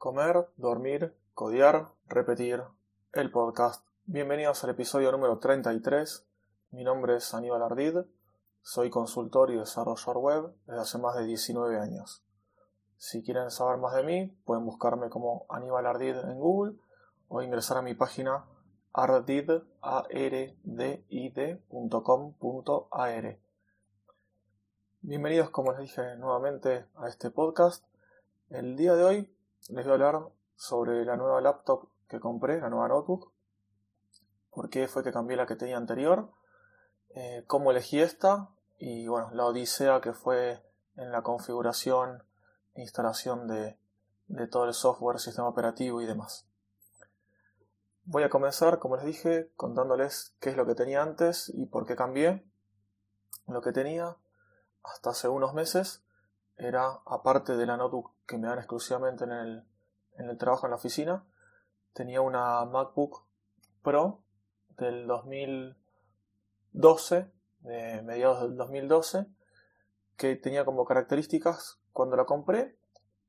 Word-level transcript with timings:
Comer, 0.00 0.48
dormir, 0.56 1.14
codiar, 1.34 1.90
repetir. 2.06 2.62
El 3.12 3.30
podcast. 3.30 3.86
Bienvenidos 4.06 4.64
al 4.64 4.70
episodio 4.70 5.12
número 5.12 5.38
33. 5.38 6.26
Mi 6.70 6.84
nombre 6.84 7.16
es 7.16 7.34
Aníbal 7.34 7.62
Ardid. 7.62 7.98
Soy 8.62 8.88
consultor 8.88 9.50
y 9.50 9.58
desarrollador 9.58 10.16
web 10.16 10.54
desde 10.64 10.80
hace 10.80 10.96
más 10.96 11.16
de 11.16 11.26
19 11.26 11.78
años. 11.78 12.24
Si 12.96 13.22
quieren 13.22 13.50
saber 13.50 13.76
más 13.76 13.94
de 13.94 14.02
mí, 14.02 14.34
pueden 14.46 14.64
buscarme 14.64 15.10
como 15.10 15.44
Aníbal 15.50 15.84
Ardid 15.84 16.16
en 16.16 16.38
Google 16.38 16.78
o 17.28 17.42
ingresar 17.42 17.76
a 17.76 17.82
mi 17.82 17.92
página 17.92 18.46
ardid.com.ar. 18.94 19.66
Bienvenidos, 25.02 25.50
como 25.50 25.72
les 25.72 25.82
dije 25.82 26.16
nuevamente, 26.16 26.86
a 26.96 27.06
este 27.06 27.30
podcast. 27.30 27.84
El 28.48 28.78
día 28.78 28.94
de 28.94 29.04
hoy 29.04 29.30
les 29.72 29.84
voy 29.84 29.92
a 29.92 29.94
hablar 29.94 30.28
sobre 30.56 31.04
la 31.04 31.16
nueva 31.16 31.40
laptop 31.40 31.88
que 32.08 32.20
compré, 32.20 32.60
la 32.60 32.70
nueva 32.70 32.88
notebook, 32.88 33.32
por 34.50 34.68
qué 34.68 34.88
fue 34.88 35.04
que 35.04 35.12
cambié 35.12 35.36
la 35.36 35.46
que 35.46 35.56
tenía 35.56 35.76
anterior, 35.76 36.32
eh, 37.10 37.44
cómo 37.46 37.70
elegí 37.70 38.00
esta 38.00 38.50
y 38.78 39.06
bueno, 39.06 39.30
la 39.32 39.46
odisea 39.46 40.00
que 40.00 40.12
fue 40.12 40.62
en 40.96 41.12
la 41.12 41.22
configuración 41.22 42.24
e 42.74 42.82
instalación 42.82 43.46
de, 43.46 43.78
de 44.26 44.46
todo 44.48 44.64
el 44.64 44.74
software, 44.74 45.18
sistema 45.18 45.48
operativo 45.48 46.00
y 46.00 46.06
demás. 46.06 46.46
Voy 48.04 48.24
a 48.24 48.30
comenzar, 48.30 48.80
como 48.80 48.96
les 48.96 49.04
dije, 49.04 49.52
contándoles 49.56 50.34
qué 50.40 50.50
es 50.50 50.56
lo 50.56 50.66
que 50.66 50.74
tenía 50.74 51.02
antes 51.02 51.48
y 51.54 51.66
por 51.66 51.86
qué 51.86 51.94
cambié. 51.94 52.44
Lo 53.46 53.62
que 53.62 53.72
tenía 53.72 54.16
hasta 54.82 55.10
hace 55.10 55.28
unos 55.28 55.54
meses 55.54 56.02
era, 56.60 57.00
aparte 57.06 57.56
de 57.56 57.66
la 57.66 57.76
notebook 57.76 58.12
que 58.26 58.38
me 58.38 58.48
dan 58.48 58.58
exclusivamente 58.58 59.24
en 59.24 59.32
el, 59.32 59.64
en 60.18 60.28
el 60.28 60.36
trabajo 60.36 60.66
en 60.66 60.70
la 60.70 60.76
oficina, 60.76 61.24
tenía 61.92 62.20
una 62.20 62.64
MacBook 62.66 63.24
Pro 63.82 64.22
del 64.76 65.06
2012, 65.06 67.30
de 67.60 68.02
mediados 68.02 68.42
del 68.42 68.56
2012, 68.56 69.26
que 70.16 70.36
tenía 70.36 70.64
como 70.64 70.84
características, 70.84 71.80
cuando 71.92 72.16
la 72.16 72.26
compré, 72.26 72.76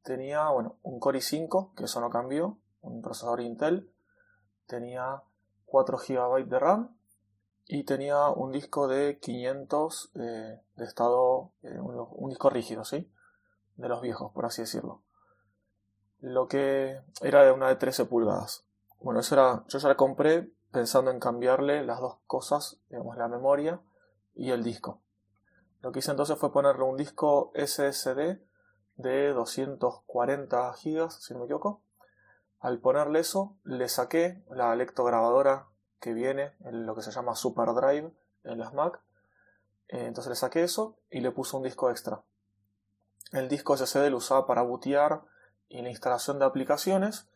tenía 0.04 0.50
bueno, 0.50 0.78
un 0.84 1.00
Core 1.00 1.20
i5, 1.20 1.74
que 1.76 1.86
eso 1.86 2.02
no 2.02 2.10
cambió, 2.10 2.58
un 2.82 3.02
procesador 3.02 3.42
Intel, 3.42 3.92
tenía 4.68 5.24
4 5.66 5.98
GB 5.98 6.48
de 6.48 6.60
RAM 6.60 6.98
y 7.66 7.84
tenía 7.84 8.30
un 8.30 8.52
disco 8.52 8.88
de 8.88 9.20
500 9.20 10.12
eh, 10.16 10.62
de 10.76 10.84
estado, 10.84 11.52
eh, 11.64 11.80
un, 11.80 12.08
un, 12.12 12.30
disco 12.30 12.50
rígido, 12.50 12.84
¿sí? 12.84 13.10
De 13.82 13.90
los 13.90 14.02
viejos, 14.02 14.32
por 14.32 14.46
así 14.46 14.62
decirlo. 14.62 15.02
Lo 16.20 16.48
que 16.48 17.02
era 17.22 17.44
de 17.44 17.52
una 17.52 17.68
de 17.68 17.76
13 17.76 18.06
pulgadas. 18.06 18.66
Bueno, 19.02 19.20
eso 19.20 19.36
era, 19.36 19.64
yo 19.68 19.80
ya 19.80 19.88
la 19.88 19.98
compré 19.98 20.52
pensando 20.72 21.12
en 21.12 21.20
cambiarle 21.20 21.84
las 21.84 22.00
dos 22.00 22.20
cosas, 22.28 22.80
digamos, 22.90 23.18
la 23.18 23.28
memoria 23.28 23.82
y 24.36 24.52
el 24.52 24.64
disco. 24.64 25.02
Lo 25.82 25.92
que 25.92 26.00
hice 26.00 26.12
entonces 26.12 26.38
fue 26.38 26.54
ponerle 26.54 26.84
un 26.84 26.96
disco 26.96 27.52
SSD 27.56 28.40
de 28.98 29.34
240 29.34 30.72
GB, 30.72 31.10
si 31.10 31.34
no 31.34 31.40
me 31.40 31.46
equivoco. 31.46 31.82
Al 32.60 32.80
ponerle 32.80 33.20
eso, 33.20 33.58
le 33.64 33.90
saqué 33.90 34.44
la 34.52 34.76
lectograbadora 34.76 35.68
que 36.00 36.14
viene 36.14 36.54
en 36.60 36.86
lo 36.86 36.96
que 36.96 37.02
se 37.02 37.12
llama 37.12 37.36
SuperDrive 37.36 38.14
en 38.44 38.60
las 38.60 38.74
Mac. 38.74 39.02
Eh, 39.88 40.06
entonces 40.06 40.30
le 40.30 40.36
saqué 40.36 40.64
eso 40.64 41.00
y 41.10 41.22
le 41.22 41.32
puse 41.32 41.58
un 41.58 41.64
disco 41.64 41.90
extra. 41.90 42.24
El 43.32 43.48
disco 43.48 43.78
SSD 43.78 44.10
lo 44.10 44.18
usaba 44.18 44.46
para 44.46 44.62
bootear 44.62 45.22
y 45.70 45.82
la 45.82 45.90
instalación 45.90 46.40
de 46.40 46.46
aplicaciones 46.46 47.30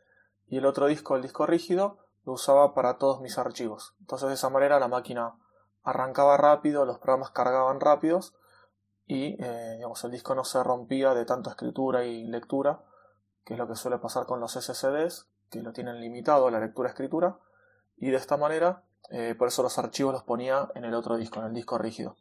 y 0.47 0.57
el 0.57 0.65
otro 0.65 0.87
disco, 0.87 1.15
el 1.15 1.21
disco 1.21 1.45
rígido, 1.45 1.99
lo 2.25 2.33
usaba 2.33 2.73
para 2.73 2.97
todos 2.97 3.21
mis 3.21 3.37
archivos. 3.37 3.95
Entonces 4.01 4.27
de 4.27 4.35
esa 4.35 4.49
manera 4.49 4.79
la 4.79 4.87
máquina 4.87 5.35
arrancaba 5.83 6.37
rápido, 6.37 6.85
los 6.85 6.99
programas 6.99 7.31
cargaban 7.31 7.79
rápidos 7.79 8.35
y 9.07 9.41
eh, 9.41 9.73
digamos, 9.75 10.03
el 10.03 10.11
disco 10.11 10.35
no 10.35 10.43
se 10.43 10.61
rompía 10.63 11.13
de 11.13 11.25
tanta 11.25 11.51
escritura 11.51 12.03
y 12.05 12.25
lectura, 12.25 12.83
que 13.45 13.53
es 13.53 13.59
lo 13.59 13.67
que 13.67 13.75
suele 13.75 13.99
pasar 13.99 14.25
con 14.25 14.39
los 14.39 14.53
SSDs, 14.53 15.29
que 15.49 15.61
lo 15.61 15.71
tienen 15.71 16.01
limitado 16.01 16.49
la 16.49 16.59
lectura-escritura, 16.59 17.37
y 17.97 18.09
de 18.09 18.17
esta 18.17 18.35
manera, 18.35 18.83
eh, 19.11 19.35
por 19.37 19.47
eso 19.47 19.61
los 19.61 19.77
archivos 19.77 20.11
los 20.11 20.23
ponía 20.23 20.69
en 20.73 20.85
el 20.85 20.95
otro 20.95 21.17
disco, 21.17 21.39
en 21.39 21.45
el 21.45 21.53
disco 21.53 21.77
rígido. 21.77 22.17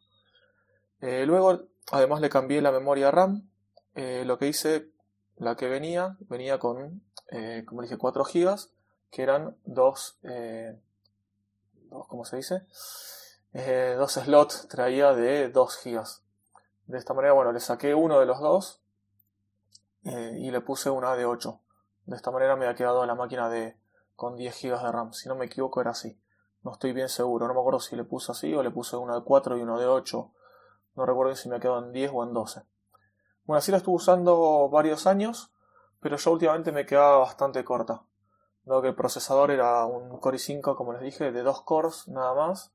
Eh, 1.01 1.25
luego, 1.27 1.63
además 1.91 2.21
le 2.21 2.29
cambié 2.29 2.61
la 2.61 2.71
memoria 2.71 3.11
RAM, 3.11 3.49
eh, 3.95 4.25
lo 4.25 4.39
que 4.39 4.49
hice, 4.49 4.91
la 5.37 5.57
que 5.57 5.69
venía, 5.69 6.17
venía 6.21 6.59
con, 6.59 7.03
eh, 7.31 7.65
como 7.67 7.83
dije, 7.83 7.97
4 7.97 8.25
GB, 8.25 8.57
que 9.11 9.23
eran 9.23 9.57
dos, 9.65 10.19
eh, 10.23 10.79
dos 11.91 12.07
¿cómo 12.09 12.25
se 12.25 12.37
dice? 12.37 12.67
Eh, 13.53 13.95
dos 13.97 14.15
slots 14.15 14.67
traía 14.69 15.13
de 15.13 15.49
2 15.49 15.81
GB. 15.85 16.05
De 16.87 16.99
esta 16.99 17.15
manera, 17.15 17.33
bueno, 17.33 17.53
le 17.53 17.61
saqué 17.61 17.95
uno 17.95 18.19
de 18.19 18.27
los 18.27 18.41
dos 18.41 18.83
eh, 20.05 20.37
y 20.39 20.51
le 20.51 20.61
puse 20.61 20.91
una 20.91 21.15
de 21.15 21.25
8. 21.25 21.61
De 22.07 22.17
esta 22.17 22.33
manera 22.33 22.57
me 22.57 22.67
ha 22.67 22.75
quedado 22.75 23.07
la 23.07 23.15
máquina 23.15 23.49
de 23.49 23.77
con 24.17 24.37
10 24.37 24.61
GB 24.61 24.83
de 24.83 24.93
RAM. 24.93 25.13
Si 25.13 25.29
no 25.29 25.37
me 25.37 25.47
equivoco 25.47 25.81
era 25.81 25.93
así. 25.93 26.21
No 26.63 26.73
estoy 26.73 26.93
bien 26.93 27.09
seguro. 27.09 27.47
No 27.47 27.55
me 27.55 27.61
acuerdo 27.61 27.79
si 27.79 27.95
le 27.95 28.05
puse 28.05 28.33
así 28.33 28.53
o 28.55 28.63
le 28.63 28.71
puse 28.71 28.97
una 28.97 29.15
de 29.15 29.23
4 29.23 29.57
y 29.57 29.63
uno 29.63 29.79
de 29.79 29.87
8. 29.87 30.33
No 30.97 31.07
recuerdo 31.07 31.35
si 31.37 31.49
me 31.49 31.57
ha 31.57 31.61
quedado 31.61 31.85
en 31.85 31.93
10 31.93 32.11
o 32.13 32.25
en 32.25 32.33
12. 32.33 32.63
Bueno, 33.45 33.59
así 33.59 33.71
la 33.71 33.79
estuve 33.79 33.97
usando 33.97 34.69
varios 34.71 35.07
años, 35.07 35.53
pero 36.01 36.17
yo 36.17 36.33
últimamente 36.33 36.73
me 36.73 36.87
quedaba 36.87 37.19
bastante 37.19 37.63
corta. 37.65 38.03
Dado 38.65 38.81
que 38.81 38.89
el 38.89 38.95
procesador 38.95 39.51
era 39.51 39.85
un 39.85 40.19
Core 40.19 40.39
i5, 40.39 40.75
como 40.77 40.95
les 40.95 41.03
dije, 41.03 41.31
de 41.31 41.43
dos 41.43 41.63
cores 41.63 42.09
nada 42.09 42.35
más. 42.35 42.73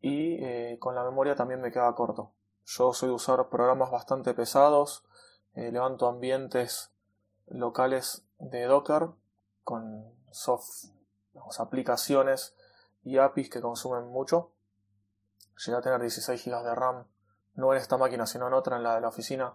Y 0.00 0.42
eh, 0.42 0.78
con 0.80 0.94
la 0.94 1.04
memoria 1.04 1.34
también 1.34 1.60
me 1.60 1.70
quedaba 1.70 1.94
corto. 1.94 2.32
Yo 2.64 2.94
soy 2.94 3.10
de 3.10 3.14
usar 3.14 3.48
programas 3.50 3.90
bastante 3.90 4.32
pesados. 4.32 5.04
Eh, 5.54 5.70
levanto 5.70 6.08
ambientes 6.08 6.90
locales 7.46 8.26
de 8.38 8.64
Docker 8.64 9.10
con 9.62 10.14
soft, 10.30 10.86
aplicaciones 11.58 12.56
y 13.02 13.18
APIs 13.18 13.50
que 13.50 13.60
consumen 13.60 14.06
mucho. 14.08 14.52
Llegué 15.64 15.76
a 15.76 15.82
tener 15.82 16.00
16 16.00 16.42
GB 16.42 16.62
de 16.62 16.74
RAM, 16.74 17.06
no 17.54 17.72
en 17.72 17.78
esta 17.78 17.98
máquina, 17.98 18.26
sino 18.26 18.48
en 18.48 18.54
otra, 18.54 18.76
en 18.78 18.82
la 18.82 18.94
de 18.94 19.02
la 19.02 19.08
oficina, 19.08 19.54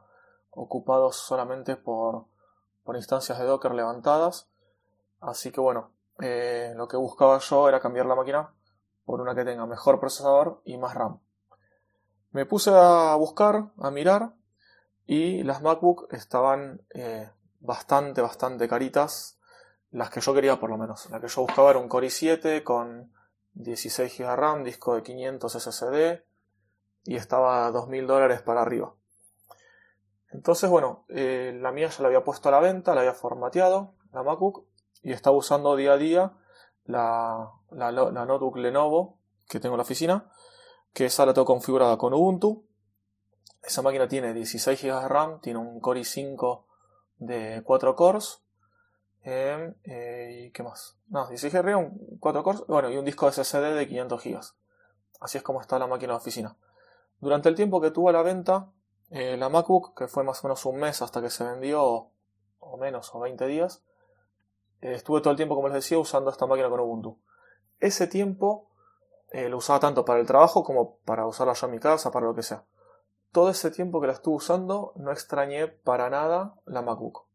ocupados 0.51 1.17
solamente 1.17 1.75
por, 1.75 2.25
por 2.83 2.95
instancias 2.95 3.37
de 3.39 3.45
Docker 3.45 3.73
levantadas. 3.73 4.49
Así 5.19 5.51
que 5.51 5.61
bueno, 5.61 5.91
eh, 6.19 6.73
lo 6.75 6.87
que 6.87 6.97
buscaba 6.97 7.39
yo 7.39 7.69
era 7.69 7.79
cambiar 7.79 8.05
la 8.05 8.15
máquina 8.15 8.53
por 9.05 9.21
una 9.21 9.35
que 9.35 9.45
tenga 9.45 9.65
mejor 9.65 9.99
procesador 9.99 10.61
y 10.65 10.77
más 10.77 10.93
RAM. 10.93 11.19
Me 12.31 12.45
puse 12.45 12.71
a 12.73 13.15
buscar, 13.15 13.71
a 13.79 13.89
mirar, 13.89 14.35
y 15.05 15.41
las 15.41 15.63
MacBook 15.63 16.07
estaban 16.11 16.85
eh, 16.93 17.31
bastante, 17.59 18.21
bastante 18.21 18.67
caritas. 18.67 19.39
Las 19.89 20.11
que 20.11 20.21
yo 20.21 20.35
quería 20.35 20.59
por 20.59 20.69
lo 20.69 20.77
menos. 20.77 21.09
La 21.09 21.19
que 21.19 21.27
yo 21.27 21.41
buscaba 21.41 21.71
era 21.71 21.79
un 21.79 21.89
Core 21.89 22.07
i7 22.07 22.63
con 22.63 23.11
16 23.53 24.15
GB 24.15 24.35
RAM, 24.35 24.63
disco 24.63 24.93
de 24.93 25.01
500 25.01 25.51
SSD 25.51 26.23
y 27.05 27.15
estaba 27.15 27.65
a 27.65 27.71
2.000 27.71 28.05
dólares 28.05 28.41
para 28.43 28.61
arriba. 28.61 28.93
Entonces, 30.31 30.69
bueno, 30.69 31.05
eh, 31.09 31.57
la 31.59 31.71
mía 31.71 31.89
ya 31.89 32.01
la 32.01 32.07
había 32.07 32.23
puesto 32.23 32.49
a 32.49 32.51
la 32.51 32.59
venta, 32.59 32.93
la 32.93 33.01
había 33.01 33.13
formateado, 33.13 33.95
la 34.11 34.23
MacBook, 34.23 34.65
y 35.01 35.11
estaba 35.11 35.35
usando 35.35 35.75
día 35.75 35.93
a 35.93 35.97
día 35.97 36.33
la, 36.85 37.51
la, 37.71 37.91
la 37.91 38.25
notebook 38.25 38.57
Lenovo 38.57 39.19
que 39.49 39.59
tengo 39.59 39.75
en 39.75 39.79
la 39.79 39.83
oficina, 39.83 40.31
que 40.93 41.05
esa 41.05 41.25
la 41.25 41.33
tengo 41.33 41.45
configurada 41.45 41.97
con 41.97 42.13
Ubuntu. 42.13 42.65
Esa 43.63 43.81
máquina 43.81 44.07
tiene 44.07 44.33
16 44.33 44.81
GB 44.81 45.01
de 45.01 45.07
RAM, 45.07 45.41
tiene 45.41 45.59
un 45.59 45.79
Core 45.81 46.01
i5 46.01 46.63
de 47.17 47.61
4 47.65 47.95
cores. 47.95 48.41
Eh, 49.23 49.73
eh, 49.83 50.45
¿Y 50.45 50.51
qué 50.51 50.63
más? 50.63 50.97
No, 51.07 51.27
16 51.27 51.51
GB 51.51 51.63
RAM, 51.63 51.97
4 52.19 52.43
cores, 52.43 52.63
bueno, 52.67 52.89
y 52.89 52.97
un 52.97 53.05
disco 53.05 53.29
SSD 53.29 53.75
de 53.75 53.87
500 53.87 54.23
GB. 54.23 54.39
Así 55.19 55.37
es 55.37 55.43
como 55.43 55.61
está 55.61 55.79
la 55.79 55.87
máquina 55.87 56.13
de 56.13 56.17
oficina. 56.17 56.55
Durante 57.19 57.49
el 57.49 57.55
tiempo 57.55 57.81
que 57.81 57.91
tuvo 57.91 58.09
a 58.09 58.13
la 58.13 58.21
venta, 58.21 58.71
eh, 59.11 59.37
la 59.37 59.49
MacBook, 59.49 59.97
que 59.97 60.07
fue 60.07 60.23
más 60.23 60.43
o 60.43 60.47
menos 60.47 60.65
un 60.65 60.77
mes 60.77 61.01
hasta 61.01 61.21
que 61.21 61.29
se 61.29 61.43
vendió, 61.43 62.11
o 62.59 62.77
menos, 62.77 63.13
o 63.15 63.19
20 63.19 63.47
días, 63.47 63.83
eh, 64.81 64.93
estuve 64.93 65.21
todo 65.21 65.31
el 65.31 65.37
tiempo, 65.37 65.55
como 65.55 65.67
les 65.67 65.75
decía, 65.75 65.97
usando 65.97 66.29
esta 66.29 66.45
máquina 66.45 66.69
con 66.69 66.79
Ubuntu. 66.79 67.17
Ese 67.79 68.07
tiempo 68.07 68.69
eh, 69.31 69.49
lo 69.49 69.57
usaba 69.57 69.79
tanto 69.79 70.05
para 70.05 70.19
el 70.19 70.27
trabajo 70.27 70.63
como 70.63 70.97
para 70.99 71.25
usarla 71.25 71.53
yo 71.53 71.67
en 71.67 71.73
mi 71.73 71.79
casa, 71.79 72.11
para 72.11 72.27
lo 72.27 72.35
que 72.35 72.43
sea. 72.43 72.65
Todo 73.31 73.49
ese 73.49 73.71
tiempo 73.71 73.99
que 73.99 74.07
la 74.07 74.13
estuve 74.13 74.35
usando, 74.35 74.93
no 74.95 75.11
extrañé 75.11 75.67
para 75.67 76.09
nada 76.09 76.55
la 76.65 76.81
MacBook. 76.81 77.25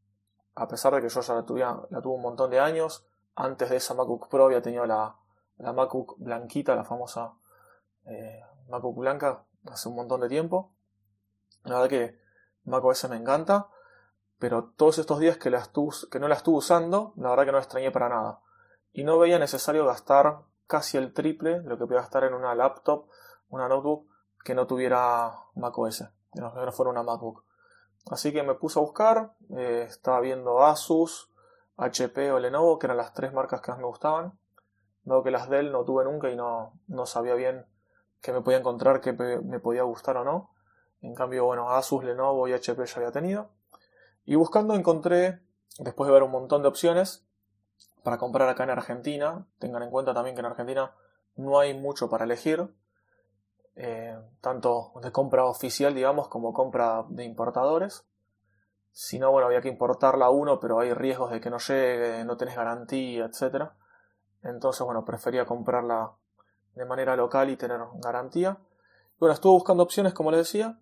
A 0.54 0.68
pesar 0.68 0.94
de 0.94 1.00
que 1.00 1.08
yo 1.08 1.20
ya 1.20 1.34
la, 1.34 1.44
tuve, 1.44 1.64
un 2.04 2.22
montón 2.22 2.50
de 2.50 2.60
años, 2.60 3.06
antes 3.34 3.70
de 3.70 3.76
esa 3.76 3.94
MacBook 3.94 4.28
Pro 4.28 4.44
había 4.44 4.62
tenido 4.62 4.86
la, 4.86 5.16
la 5.58 5.72
MacBook 5.72 6.16
blanquita, 6.18 6.76
la 6.76 6.84
famosa 6.84 7.34
MacBook 8.68 8.98
blanca, 8.98 9.44
hace 9.66 9.88
un 9.88 9.96
montón 9.96 10.20
de 10.20 10.28
tiempo. 10.28 10.73
La 11.64 11.74
verdad 11.74 11.88
que 11.88 12.20
macOS 12.64 13.08
me 13.08 13.16
encanta, 13.16 13.68
pero 14.38 14.72
todos 14.76 14.98
estos 14.98 15.18
días 15.18 15.38
que, 15.38 15.50
no 15.50 16.28
la 16.28 16.34
estuve 16.34 16.56
usando, 16.56 17.12
la 17.16 17.30
verdad 17.30 17.44
que 17.44 17.52
no 17.52 17.58
la 17.58 17.64
extrañé 17.64 17.90
para 17.90 18.08
nada. 18.08 18.40
Y 18.92 19.04
no 19.04 19.18
veía 19.18 19.38
necesario 19.38 19.86
gastar 19.86 20.40
casi 20.66 20.98
el 20.98 21.12
triple 21.12 21.60
de 21.60 21.68
lo 21.68 21.78
que 21.78 21.86
podía 21.86 22.00
gastar 22.00 22.24
en 22.24 22.34
una 22.34 22.54
laptop, 22.54 23.08
una 23.48 23.68
notebook 23.68 24.08
que 24.44 24.54
no 24.54 24.66
tuviera 24.66 25.32
macOS, 25.54 26.04
que 26.32 26.40
no 26.40 26.72
fuera 26.72 26.90
una 26.90 27.02
MacBook. 27.02 27.44
Así 28.10 28.32
que 28.32 28.42
me 28.42 28.54
puse 28.54 28.78
a 28.78 28.82
buscar, 28.82 29.34
eh, 29.56 29.86
estaba 29.88 30.20
viendo 30.20 30.62
Asus, 30.62 31.30
HP 31.76 32.30
o 32.32 32.38
Lenovo, 32.38 32.78
que 32.78 32.86
eran 32.86 32.98
las 32.98 33.14
tres 33.14 33.32
marcas 33.32 33.60
que 33.60 33.70
más 33.70 33.80
me 33.80 33.86
gustaban. 33.86 34.38
Dado 35.04 35.22
que 35.22 35.30
las 35.30 35.48
Dell 35.48 35.72
no 35.72 35.84
tuve 35.84 36.04
nunca 36.04 36.30
y 36.30 36.36
no, 36.36 36.78
no 36.86 37.06
sabía 37.06 37.34
bien 37.34 37.66
qué 38.20 38.32
me 38.32 38.42
podía 38.42 38.58
encontrar, 38.58 39.00
qué 39.00 39.12
me 39.12 39.58
podía 39.60 39.82
gustar 39.82 40.16
o 40.18 40.24
no. 40.24 40.53
En 41.04 41.14
cambio, 41.14 41.44
bueno, 41.44 41.70
Asus, 41.70 42.02
Lenovo 42.02 42.48
y 42.48 42.54
HP 42.54 42.86
ya 42.86 42.96
había 42.96 43.12
tenido. 43.12 43.50
Y 44.24 44.36
buscando 44.36 44.74
encontré, 44.74 45.40
después 45.78 46.08
de 46.08 46.14
ver 46.14 46.22
un 46.22 46.30
montón 46.30 46.62
de 46.62 46.68
opciones, 46.68 47.26
para 48.02 48.16
comprar 48.16 48.48
acá 48.48 48.64
en 48.64 48.70
Argentina. 48.70 49.46
Tengan 49.58 49.82
en 49.82 49.90
cuenta 49.90 50.14
también 50.14 50.34
que 50.34 50.40
en 50.40 50.46
Argentina 50.46 50.94
no 51.36 51.58
hay 51.58 51.74
mucho 51.74 52.08
para 52.08 52.24
elegir. 52.24 52.74
Eh, 53.76 54.16
tanto 54.40 54.92
de 55.02 55.12
compra 55.12 55.44
oficial, 55.44 55.94
digamos, 55.94 56.28
como 56.28 56.54
compra 56.54 57.04
de 57.10 57.24
importadores. 57.24 58.06
Si 58.90 59.18
no, 59.18 59.30
bueno, 59.30 59.48
había 59.48 59.60
que 59.60 59.68
importarla 59.68 60.30
uno, 60.30 60.58
pero 60.58 60.80
hay 60.80 60.94
riesgos 60.94 61.32
de 61.32 61.40
que 61.40 61.50
no 61.50 61.58
llegue, 61.58 62.24
no 62.24 62.38
tenés 62.38 62.56
garantía, 62.56 63.26
etc. 63.26 63.72
Entonces, 64.42 64.86
bueno, 64.86 65.04
prefería 65.04 65.44
comprarla 65.44 66.12
de 66.74 66.86
manera 66.86 67.14
local 67.14 67.50
y 67.50 67.56
tener 67.56 67.80
garantía. 67.96 68.56
Bueno, 69.18 69.34
estuve 69.34 69.52
buscando 69.52 69.82
opciones, 69.82 70.14
como 70.14 70.30
les 70.30 70.38
decía, 70.38 70.78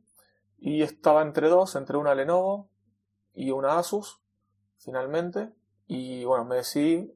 y 0.65 0.83
estaba 0.83 1.23
entre 1.23 1.49
dos, 1.49 1.75
entre 1.75 1.97
una 1.97 2.15
Lenovo 2.15 2.71
y 3.35 3.51
una 3.51 3.79
Asus, 3.79 4.23
finalmente. 4.79 5.53
Y 5.89 6.25
bueno, 6.25 6.45
me 6.45 6.55
decidí 6.55 7.13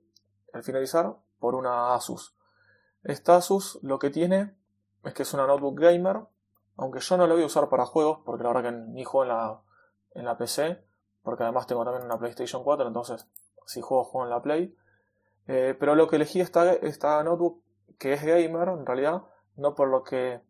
al 0.52 0.64
finalizar 0.64 1.14
por 1.38 1.54
una 1.54 1.94
Asus. 1.94 2.34
Esta 3.04 3.36
Asus 3.36 3.78
lo 3.82 4.00
que 4.00 4.10
tiene 4.10 4.56
es 5.04 5.14
que 5.14 5.22
es 5.22 5.32
una 5.32 5.46
notebook 5.46 5.78
gamer, 5.78 6.26
aunque 6.76 6.98
yo 6.98 7.16
no 7.16 7.28
la 7.28 7.34
voy 7.34 7.44
a 7.44 7.46
usar 7.46 7.68
para 7.68 7.86
juegos, 7.86 8.18
porque 8.26 8.42
la 8.42 8.52
verdad 8.52 8.72
que 8.72 8.76
ni 8.78 9.04
juego 9.04 9.22
en 9.22 9.28
la, 9.28 9.62
en 10.14 10.24
la 10.24 10.36
PC, 10.36 10.82
porque 11.22 11.44
además 11.44 11.68
tengo 11.68 11.84
también 11.84 12.04
una 12.04 12.18
PlayStation 12.18 12.64
4, 12.64 12.88
entonces 12.88 13.28
si 13.64 13.80
juego, 13.80 14.02
juego 14.02 14.24
en 14.24 14.30
la 14.30 14.42
Play. 14.42 14.76
Eh, 15.46 15.76
pero 15.78 15.94
lo 15.94 16.08
que 16.08 16.16
elegí 16.16 16.40
esta, 16.40 16.72
esta 16.72 17.22
notebook, 17.22 17.62
que 17.96 18.12
es 18.12 18.24
gamer 18.24 18.70
en 18.70 18.84
realidad, 18.84 19.22
no 19.54 19.76
por 19.76 19.86
lo 19.86 20.02
que, 20.02 20.42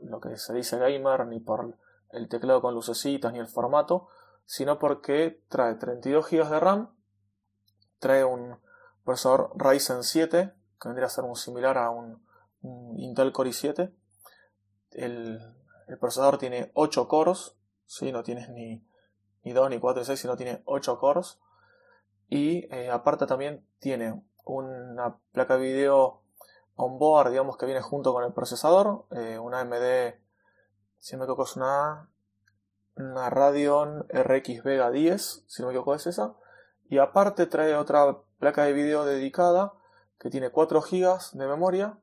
lo 0.00 0.18
que 0.18 0.38
se 0.38 0.54
dice 0.54 0.78
gamer, 0.78 1.26
ni 1.26 1.40
por 1.40 1.76
el 2.10 2.28
teclado 2.28 2.60
con 2.60 2.74
lucecitas, 2.74 3.32
ni 3.32 3.38
el 3.38 3.48
formato, 3.48 4.08
sino 4.46 4.78
porque 4.78 5.42
trae 5.48 5.74
32 5.74 6.30
GB 6.30 6.48
de 6.48 6.60
RAM, 6.60 6.94
trae 7.98 8.24
un 8.24 8.58
procesador 9.04 9.52
Ryzen 9.56 10.04
7, 10.04 10.52
que 10.80 10.88
vendría 10.88 11.06
a 11.06 11.10
ser 11.10 11.24
un 11.24 11.36
similar 11.36 11.76
a 11.78 11.90
un 11.90 12.22
Intel 12.96 13.32
Core 13.32 13.50
i7. 13.50 13.92
El, 14.92 15.40
procesador 16.00 16.38
tiene 16.38 16.70
8 16.74 17.08
cores, 17.08 17.56
¿sí? 17.86 18.12
no 18.12 18.22
tienes 18.22 18.48
ni, 18.50 18.84
ni 19.42 19.52
2 19.52 19.70
ni 19.70 19.78
4 19.78 20.00
ni 20.00 20.06
6, 20.06 20.20
sino 20.20 20.36
tiene 20.36 20.62
8 20.64 20.98
cores. 20.98 21.38
Y 22.28 22.72
eh, 22.74 22.90
aparte 22.90 23.26
también 23.26 23.66
tiene 23.78 24.22
una 24.44 25.18
placa 25.32 25.56
de 25.56 25.62
video 25.62 26.22
onboard, 26.76 27.30
digamos 27.30 27.56
que 27.56 27.66
viene 27.66 27.80
junto 27.80 28.12
con 28.12 28.24
el 28.24 28.32
procesador, 28.32 29.06
eh, 29.10 29.38
una 29.38 29.60
AMD, 29.60 30.14
si 30.98 31.14
no 31.14 31.20
me 31.20 31.24
equivoco 31.24 31.44
es 31.44 31.56
una, 31.56 32.08
una 32.96 33.30
Radeon 33.30 34.06
RX 34.08 34.62
Vega 34.62 34.90
10, 34.90 35.44
si 35.46 35.62
no 35.62 35.68
me 35.68 35.74
equivoco 35.74 35.94
es 35.94 36.06
esa. 36.06 36.34
Y 36.88 36.98
aparte 36.98 37.46
trae 37.46 37.74
otra 37.76 38.18
placa 38.38 38.64
de 38.64 38.72
video 38.72 39.04
dedicada 39.04 39.74
que 40.18 40.30
tiene 40.30 40.50
4 40.50 40.80
GB 40.80 41.18
de 41.32 41.46
memoria 41.46 41.98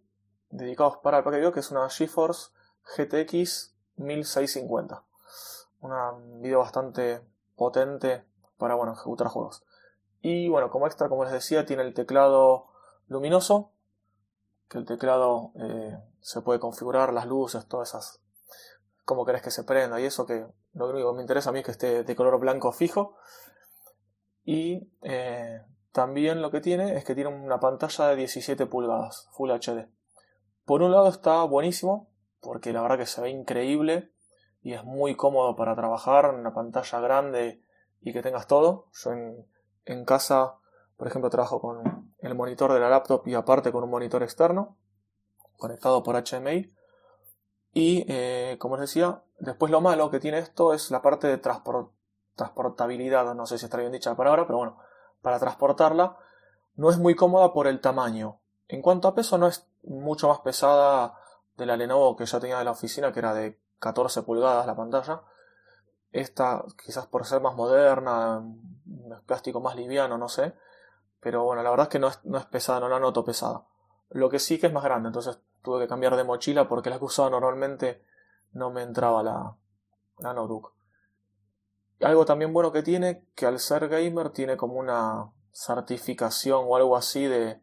dedicados 0.50 0.98
para 0.98 1.18
el 1.18 1.24
paquete 1.24 1.40
video, 1.40 1.54
que 1.54 1.60
es 1.60 1.72
una 1.72 1.90
GeForce 1.90 2.52
GTX 2.96 3.76
1650. 3.98 5.04
Un 5.82 6.42
video 6.42 6.60
bastante 6.60 7.22
potente 7.56 8.26
para 8.58 8.76
bueno, 8.76 8.94
ejecutar 8.94 9.28
juegos. 9.28 9.64
Y 10.22 10.50
bueno, 10.50 10.70
como 10.70 10.88
extra, 10.88 11.10
como 11.10 11.24
les 11.24 11.34
decía, 11.34 11.66
tiene 11.66 11.84
el 11.84 11.94
teclado 11.94 12.68
luminoso, 13.08 13.72
que 14.68 14.78
el 14.80 14.86
teclado 14.86 15.52
eh, 15.56 16.00
se 16.22 16.42
puede 16.42 16.60
configurar, 16.60 17.14
las 17.14 17.28
luces, 17.28 17.68
todas 17.68 17.90
esas, 17.90 18.22
cómo 19.06 19.26
querés 19.26 19.42
que 19.42 19.52
se 19.52 19.64
prenda 19.64 20.00
y 20.02 20.06
eso, 20.06 20.26
que 20.26 20.46
lo 20.74 20.90
único 20.90 21.12
que 21.12 21.16
me 21.16 21.24
interesa 21.24 21.52
a 21.52 21.54
mí 21.54 21.60
es 21.60 21.66
que 21.66 21.72
esté 21.72 22.04
de 22.04 22.16
color 22.16 22.40
blanco 22.40 22.72
fijo. 22.72 23.16
Y 24.44 24.92
eh, 25.02 25.62
también 25.92 26.42
lo 26.42 26.52
que 26.52 26.62
tiene 26.62 26.98
es 26.98 27.06
que 27.06 27.16
tiene 27.16 27.30
una 27.30 27.60
pantalla 27.60 28.10
de 28.10 28.16
17 28.18 28.66
pulgadas, 28.66 29.30
Full 29.32 29.52
HD. 29.52 29.88
Por 30.66 30.82
un 30.82 30.92
lado 30.92 31.08
está 31.08 31.44
buenísimo, 31.44 32.10
porque 32.42 32.74
la 32.74 32.82
verdad 32.82 32.98
que 32.98 33.06
se 33.06 33.22
ve 33.22 33.30
increíble 33.30 34.12
y 34.62 34.74
es 34.74 34.84
muy 34.84 35.16
cómodo 35.16 35.56
para 35.56 35.76
trabajar 35.76 36.34
una 36.34 36.54
pantalla 36.54 37.00
grande 37.00 37.64
y 38.02 38.14
que 38.14 38.22
tengas 38.22 38.48
todo. 38.48 38.88
Yo 38.94 39.12
en, 39.86 40.06
casa, 40.06 40.56
por 40.98 41.08
ejemplo, 41.08 41.30
trabajo 41.30 41.62
con 41.62 42.14
el 42.20 42.36
monitor 42.36 42.74
de 42.74 42.80
la 42.80 42.90
laptop 42.90 43.28
y 43.28 43.36
aparte 43.36 43.72
con 43.72 43.84
un 43.84 43.92
monitor 43.92 44.24
externo, 44.24 44.78
conectado 45.58 46.02
por 46.04 46.16
HMI. 46.16 46.74
Y 47.78 48.06
eh, 48.08 48.56
como 48.58 48.78
les 48.78 48.90
decía, 48.90 49.22
después 49.38 49.70
lo 49.70 49.82
malo 49.82 50.10
que 50.10 50.22
tiene 50.22 50.40
esto 50.40 50.74
es 50.74 50.92
la 50.92 51.02
parte 51.02 51.28
de 51.28 51.38
transportabilidad, 51.38 53.36
no 53.36 53.46
sé 53.46 53.58
si 53.58 53.66
está 53.66 53.76
bien 53.76 53.92
dicha 53.92 54.12
la 54.12 54.16
palabra, 54.16 54.48
pero 54.48 54.60
bueno, 54.60 54.78
para 55.22 55.40
transportarla 55.40 56.18
no 56.78 56.90
es 56.90 56.98
muy 56.98 57.16
cómoda 57.16 57.52
por 57.52 57.68
el 57.68 57.82
tamaño. 57.82 58.40
En 58.70 58.82
cuanto 58.82 59.10
a 59.10 59.14
peso, 59.14 59.38
no 59.38 59.48
es 59.48 59.68
mucho 59.84 60.30
más 60.30 60.40
pesada 60.40 61.20
de 61.58 61.66
la 61.66 61.76
Lenovo 61.76 62.16
que 62.16 62.26
ya 62.26 62.40
tenía 62.40 62.58
de 62.60 62.64
la 62.64 62.72
oficina, 62.72 63.12
que 63.12 63.20
era 63.20 63.34
de 63.34 63.60
14 63.80 64.24
pulgadas 64.24 64.66
la 64.66 64.76
pantalla. 64.78 65.24
Esta, 66.14 66.64
quizás 66.82 67.08
por 67.08 67.26
ser 67.26 67.42
más 67.42 67.56
moderna, 67.56 68.42
plástico 69.26 69.60
más 69.60 69.76
liviano, 69.76 70.18
no 70.18 70.30
sé. 70.30 70.54
Pero 71.20 71.44
bueno, 71.44 71.62
la 71.62 71.72
verdad 71.72 71.88
es 71.88 71.90
que 71.90 72.00
no 72.00 72.08
es, 72.08 72.24
no 72.24 72.38
es 72.38 72.46
pesada, 72.46 72.80
no 72.80 72.88
la 72.88 73.02
noto 73.02 73.26
pesada. 73.26 73.66
Lo 74.12 74.30
que 74.30 74.40
sí 74.40 74.60
que 74.60 74.68
es 74.68 74.74
más 74.74 74.86
grande, 74.86 75.08
entonces 75.08 75.40
tuve 75.66 75.82
que 75.82 75.90
cambiar 75.90 76.16
de 76.16 76.24
mochila 76.24 76.70
porque 76.70 76.90
la 76.90 76.98
que 77.00 77.06
usaba 77.06 77.30
normalmente 77.30 78.02
no 78.54 78.72
me 78.72 78.84
entraba 78.84 79.22
la, 79.22 79.58
la 80.20 80.34
notebook. 80.34 80.74
Algo 82.00 82.26
también 82.26 82.54
bueno 82.54 82.72
que 82.72 82.84
tiene, 82.84 83.26
que 83.36 83.46
al 83.46 83.60
ser 83.60 83.90
gamer 83.90 84.30
tiene 84.30 84.56
como 84.56 84.76
una 84.76 85.32
certificación 85.52 86.66
o 86.68 86.76
algo 86.78 86.96
así 86.96 87.26
de, 87.26 87.62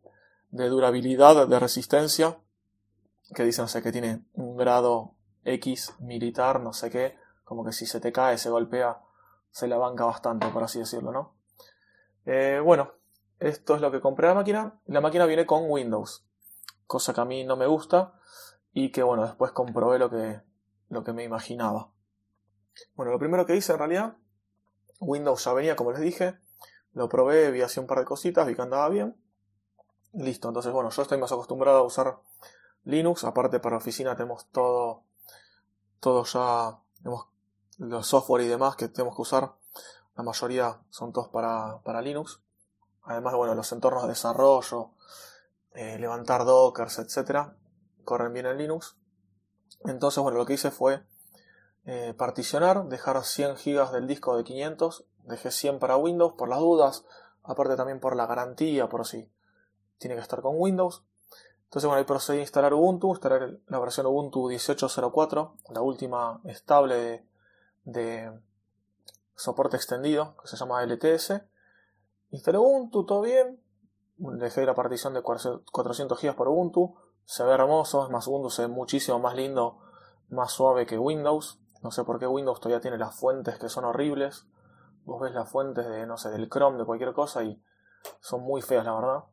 de 0.50 0.68
durabilidad, 0.68 1.46
de 1.46 1.58
resistencia, 1.58 2.38
que 3.34 3.44
dicen, 3.44 3.64
no 3.64 3.68
sé, 3.68 3.82
que 3.82 3.92
tiene 3.92 4.24
un 4.34 4.56
grado 4.56 5.14
X 5.44 5.94
militar, 6.00 6.60
no 6.60 6.72
sé 6.72 6.90
qué, 6.90 7.16
como 7.44 7.64
que 7.64 7.72
si 7.72 7.86
se 7.86 8.00
te 8.00 8.12
cae, 8.12 8.38
se 8.38 8.50
golpea, 8.50 9.00
se 9.50 9.66
la 9.68 9.78
banca 9.78 10.04
bastante, 10.04 10.48
por 10.48 10.62
así 10.62 10.78
decirlo, 10.78 11.12
¿no? 11.12 11.34
Eh, 12.24 12.60
bueno, 12.62 12.92
esto 13.38 13.74
es 13.74 13.80
lo 13.80 13.90
que 13.90 14.00
compré 14.00 14.28
la 14.28 14.34
máquina. 14.34 14.80
La 14.86 15.00
máquina 15.00 15.26
viene 15.26 15.46
con 15.46 15.70
Windows, 15.70 16.24
cosa 16.92 17.14
que 17.14 17.22
a 17.22 17.24
mí 17.24 17.42
no 17.42 17.56
me 17.56 17.66
gusta 17.66 18.12
y 18.74 18.92
que, 18.92 19.02
bueno, 19.02 19.22
después 19.22 19.52
comprobé 19.52 19.98
lo 19.98 20.10
que, 20.10 20.42
lo 20.90 21.02
que 21.02 21.14
me 21.14 21.24
imaginaba. 21.24 21.90
Bueno, 22.94 23.12
lo 23.12 23.18
primero 23.18 23.46
que 23.46 23.56
hice 23.56 23.72
en 23.72 23.78
realidad, 23.78 24.16
Windows 25.00 25.42
ya 25.42 25.54
venía, 25.54 25.74
como 25.74 25.92
les 25.92 26.02
dije, 26.02 26.38
lo 26.92 27.08
probé, 27.08 27.50
vi 27.50 27.62
así 27.62 27.80
un 27.80 27.86
par 27.86 28.00
de 28.00 28.04
cositas, 28.04 28.46
vi 28.46 28.54
que 28.54 28.60
andaba 28.60 28.90
bien. 28.90 29.16
Listo, 30.12 30.48
entonces 30.48 30.70
bueno, 30.70 30.90
yo 30.90 31.00
estoy 31.00 31.16
más 31.16 31.32
acostumbrado 31.32 31.78
a 31.78 31.82
usar 31.82 32.18
Linux, 32.84 33.24
aparte 33.24 33.58
para 33.58 33.78
oficina 33.78 34.14
tenemos 34.14 34.50
todo, 34.50 35.04
todo 35.98 36.24
ya, 36.24 36.78
tenemos 36.98 37.28
los 37.78 38.06
software 38.06 38.42
y 38.42 38.48
demás 38.48 38.76
que 38.76 38.88
tenemos 38.88 39.16
que 39.16 39.22
usar, 39.22 39.54
la 40.14 40.22
mayoría 40.22 40.82
son 40.90 41.14
todos 41.14 41.28
para, 41.28 41.80
para 41.84 42.02
Linux. 42.02 42.42
Además, 43.04 43.34
bueno, 43.34 43.54
los 43.54 43.72
entornos 43.72 44.02
de 44.02 44.10
desarrollo, 44.10 44.90
eh, 45.74 45.98
levantar 45.98 46.44
dockers, 46.44 46.98
etcétera, 46.98 47.56
corren 48.04 48.32
bien 48.32 48.46
en 48.46 48.58
Linux. 48.58 48.96
Entonces, 49.84 50.22
bueno, 50.22 50.38
lo 50.38 50.46
que 50.46 50.54
hice 50.54 50.70
fue 50.70 51.02
eh, 51.84 52.14
particionar, 52.16 52.86
dejar 52.86 53.22
100 53.22 53.56
GB 53.56 53.90
del 53.90 54.06
disco 54.06 54.36
de 54.36 54.44
500, 54.44 55.04
dejé 55.24 55.50
100 55.50 55.78
para 55.78 55.96
Windows 55.96 56.34
por 56.34 56.48
las 56.48 56.60
dudas, 56.60 57.04
aparte 57.42 57.76
también 57.76 58.00
por 58.00 58.16
la 58.16 58.26
garantía, 58.26 58.88
por 58.88 59.06
si 59.06 59.30
tiene 59.98 60.14
que 60.14 60.22
estar 60.22 60.42
con 60.42 60.54
Windows. 60.56 61.04
Entonces, 61.64 61.86
bueno, 61.86 62.00
ahí 62.00 62.04
procedí 62.04 62.38
a 62.38 62.42
instalar 62.42 62.74
Ubuntu, 62.74 63.08
instalar 63.12 63.58
la 63.66 63.78
versión 63.78 64.06
Ubuntu 64.06 64.50
18.04, 64.50 65.54
la 65.70 65.80
última 65.80 66.40
estable 66.44 67.26
de, 67.84 68.38
soporte 69.34 69.76
extendido, 69.76 70.36
que 70.36 70.48
se 70.48 70.56
llama 70.56 70.84
LTS. 70.84 71.40
Instalé 72.30 72.58
Ubuntu, 72.58 73.06
todo 73.06 73.22
bien. 73.22 73.58
Dejé 74.22 74.64
la 74.64 74.74
partición 74.74 75.14
de 75.14 75.22
400 75.22 76.20
GB 76.20 76.36
por 76.36 76.48
Ubuntu. 76.48 76.94
Se 77.24 77.42
ve 77.44 77.52
hermoso, 77.52 78.04
es 78.04 78.10
más 78.10 78.26
Ubuntu 78.28 78.50
se 78.50 78.62
ve 78.62 78.68
muchísimo 78.68 79.18
más 79.18 79.34
lindo, 79.34 79.78
más 80.28 80.52
suave 80.52 80.86
que 80.86 80.98
Windows. 80.98 81.60
No 81.82 81.90
sé 81.90 82.04
por 82.04 82.20
qué 82.20 82.26
Windows 82.26 82.60
todavía 82.60 82.80
tiene 82.80 82.98
las 82.98 83.18
fuentes 83.18 83.58
que 83.58 83.68
son 83.68 83.84
horribles. 83.84 84.46
vos 85.04 85.20
ves 85.20 85.32
las 85.32 85.50
fuentes 85.50 85.88
de, 85.88 86.06
no 86.06 86.16
sé, 86.16 86.30
del 86.30 86.48
Chrome, 86.48 86.78
de 86.78 86.84
cualquier 86.84 87.12
cosa 87.12 87.42
y 87.42 87.60
son 88.20 88.42
muy 88.42 88.62
feas, 88.62 88.84
la 88.84 88.94
verdad. 88.94 89.24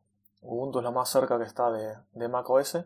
Ubuntu 0.42 0.78
es 0.78 0.84
lo 0.84 0.92
más 0.92 1.08
cerca 1.08 1.38
que 1.38 1.44
está 1.44 1.70
de, 1.70 1.96
de 2.12 2.28
Mac 2.28 2.50
OS. 2.50 2.78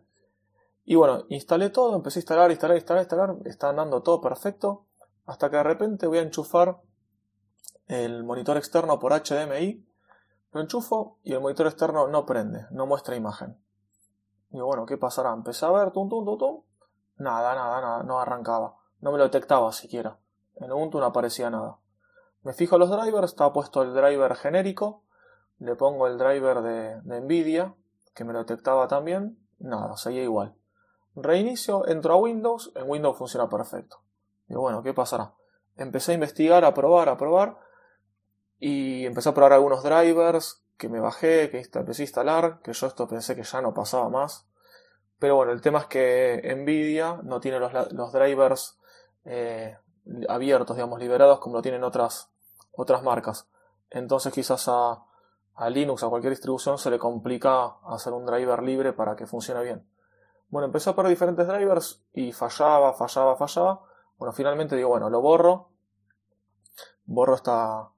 Y 0.84 0.96
bueno, 0.96 1.25
instalé 1.30 1.70
todo, 1.70 1.96
empecé 1.96 2.18
a 2.18 2.20
instalar, 2.20 2.50
instalar, 2.50 2.76
instalar, 2.76 3.02
instalar, 3.02 3.37
está 3.46 3.70
andando 3.70 4.02
todo 4.02 4.20
perfecto, 4.20 4.84
hasta 5.25 5.49
que 5.49 5.56
de 5.56 5.62
repente 5.62 6.06
voy 6.06 6.18
a 6.18 6.23
enchufar 6.23 6.82
el 7.87 8.25
monitor 8.25 8.58
externo 8.58 8.99
por 8.99 9.12
HDMI, 9.12 9.87
lo 10.54 10.61
enchufo 10.61 11.18
y 11.25 11.32
el 11.32 11.40
monitor 11.40 11.66
externo 11.66 12.06
no 12.06 12.25
prende, 12.25 12.66
no 12.70 12.87
muestra 12.87 13.16
imagen. 13.16 13.58
Digo, 14.50 14.66
bueno, 14.66 14.87
¿qué 14.87 14.96
pasará? 14.96 15.32
Empecé 15.32 15.66
a 15.66 15.73
ver, 15.73 15.90
tum, 15.90 16.08
tum, 16.08 16.25
tum, 16.38 16.62
nada, 17.16 17.56
nada, 17.56 17.80
nada, 17.80 18.02
no 18.04 18.20
arrancaba, 18.20 18.76
no 19.00 19.11
me 19.11 19.18
lo 19.18 19.25
detectaba 19.25 19.73
siquiera. 19.73 20.16
En 20.54 20.70
Ubuntu 20.70 21.00
no 21.00 21.06
aparecía 21.06 21.50
nada. 21.50 21.78
Me 22.42 22.52
fijo 22.52 22.78
los 22.78 22.88
drivers, 22.88 23.32
está 23.32 23.52
puesto 23.52 23.82
el 23.82 23.94
driver 23.94 24.37
genérico, 24.37 25.02
le 25.58 25.75
pongo 25.75 26.06
el 26.06 26.18
driver 26.18 26.62
de, 26.62 27.00
de 27.00 27.20
Nvidia, 27.20 27.75
que 28.14 28.25
me 28.25 28.32
lo 28.32 28.38
detectaba 28.38 28.87
también, 28.87 29.37
nada, 29.58 29.96
seguía 29.96 30.23
igual. 30.23 30.54
Reinicio, 31.16 31.84
entro 31.88 32.14
a 32.14 32.16
Windows, 32.16 32.70
en 32.76 32.88
Windows 32.88 33.18
funciona 33.18 33.49
perfecto. 33.49 34.02
Digo, 34.46 34.61
bueno, 34.61 34.84
¿qué 34.84 34.94
pasará? 34.94 35.34
Empecé 35.76 36.12
a 36.12 36.14
investigar, 36.14 36.64
a 36.64 36.75
probar, 36.75 37.08
a 37.08 37.16
probar, 37.16 37.58
y 38.58 39.06
empecé 39.06 39.28
a 39.28 39.34
probar 39.34 39.52
algunos 39.52 39.82
drivers 39.82 40.62
que 40.76 40.88
me 40.88 41.00
bajé, 41.00 41.50
que 41.50 41.62
empecé 41.78 42.02
a 42.02 42.04
instalar, 42.04 42.61
que 42.62 42.73
yo 42.73 42.87
esto 42.87 43.08
pensé 43.08 43.37
que 43.37 43.42
ya 43.42 43.61
no 43.61 43.75
pasaba 43.75 44.08
más. 44.08 44.46
Pero 45.18 45.37
bueno, 45.37 45.52
el 45.52 45.61
tema 45.61 45.80
es 45.80 45.87
que 45.87 46.54
Nvidia 46.56 47.20
no 47.23 47.40
tiene 47.40 47.58
los, 47.58 48.12
drivers 48.12 48.78
eh, 49.25 49.76
abiertos, 50.28 50.76
digamos, 50.76 50.99
liberados 50.99 51.38
como 51.38 51.56
lo 51.56 51.62
tienen 51.62 51.84
otras, 51.84 52.30
otras 52.73 53.02
marcas. 53.02 53.49
Entonces 53.90 54.32
quizás 54.32 54.68
a, 54.68 55.04
a 55.54 55.70
Linux, 55.70 56.02
a 56.02 56.08
cualquier 56.08 56.32
distribución, 56.32 56.78
se 56.78 56.90
le 56.90 56.99
complica 56.99 57.76
hacer 57.87 58.12
un 58.12 58.26
driver 58.26 58.62
libre 58.62 58.92
para 58.92 59.14
que 59.14 59.26
funcione 59.26 59.62
bien. 59.62 59.87
Bueno, 60.49 60.66
empecé 60.66 60.90
a 60.90 60.94
probar 60.94 61.11
diferentes 61.11 61.46
drivers 61.46 62.04
y 62.12 62.32
fallaba, 62.32 62.92
fallaba, 62.92 63.37
fallaba. 63.37 63.82
Bueno, 64.18 64.32
finalmente 64.32 64.76
digo, 64.76 64.90
bueno, 64.90 65.11
lo 65.11 65.20
borro. 65.20 65.70
Borro 67.06 67.34
esta, 67.34 67.88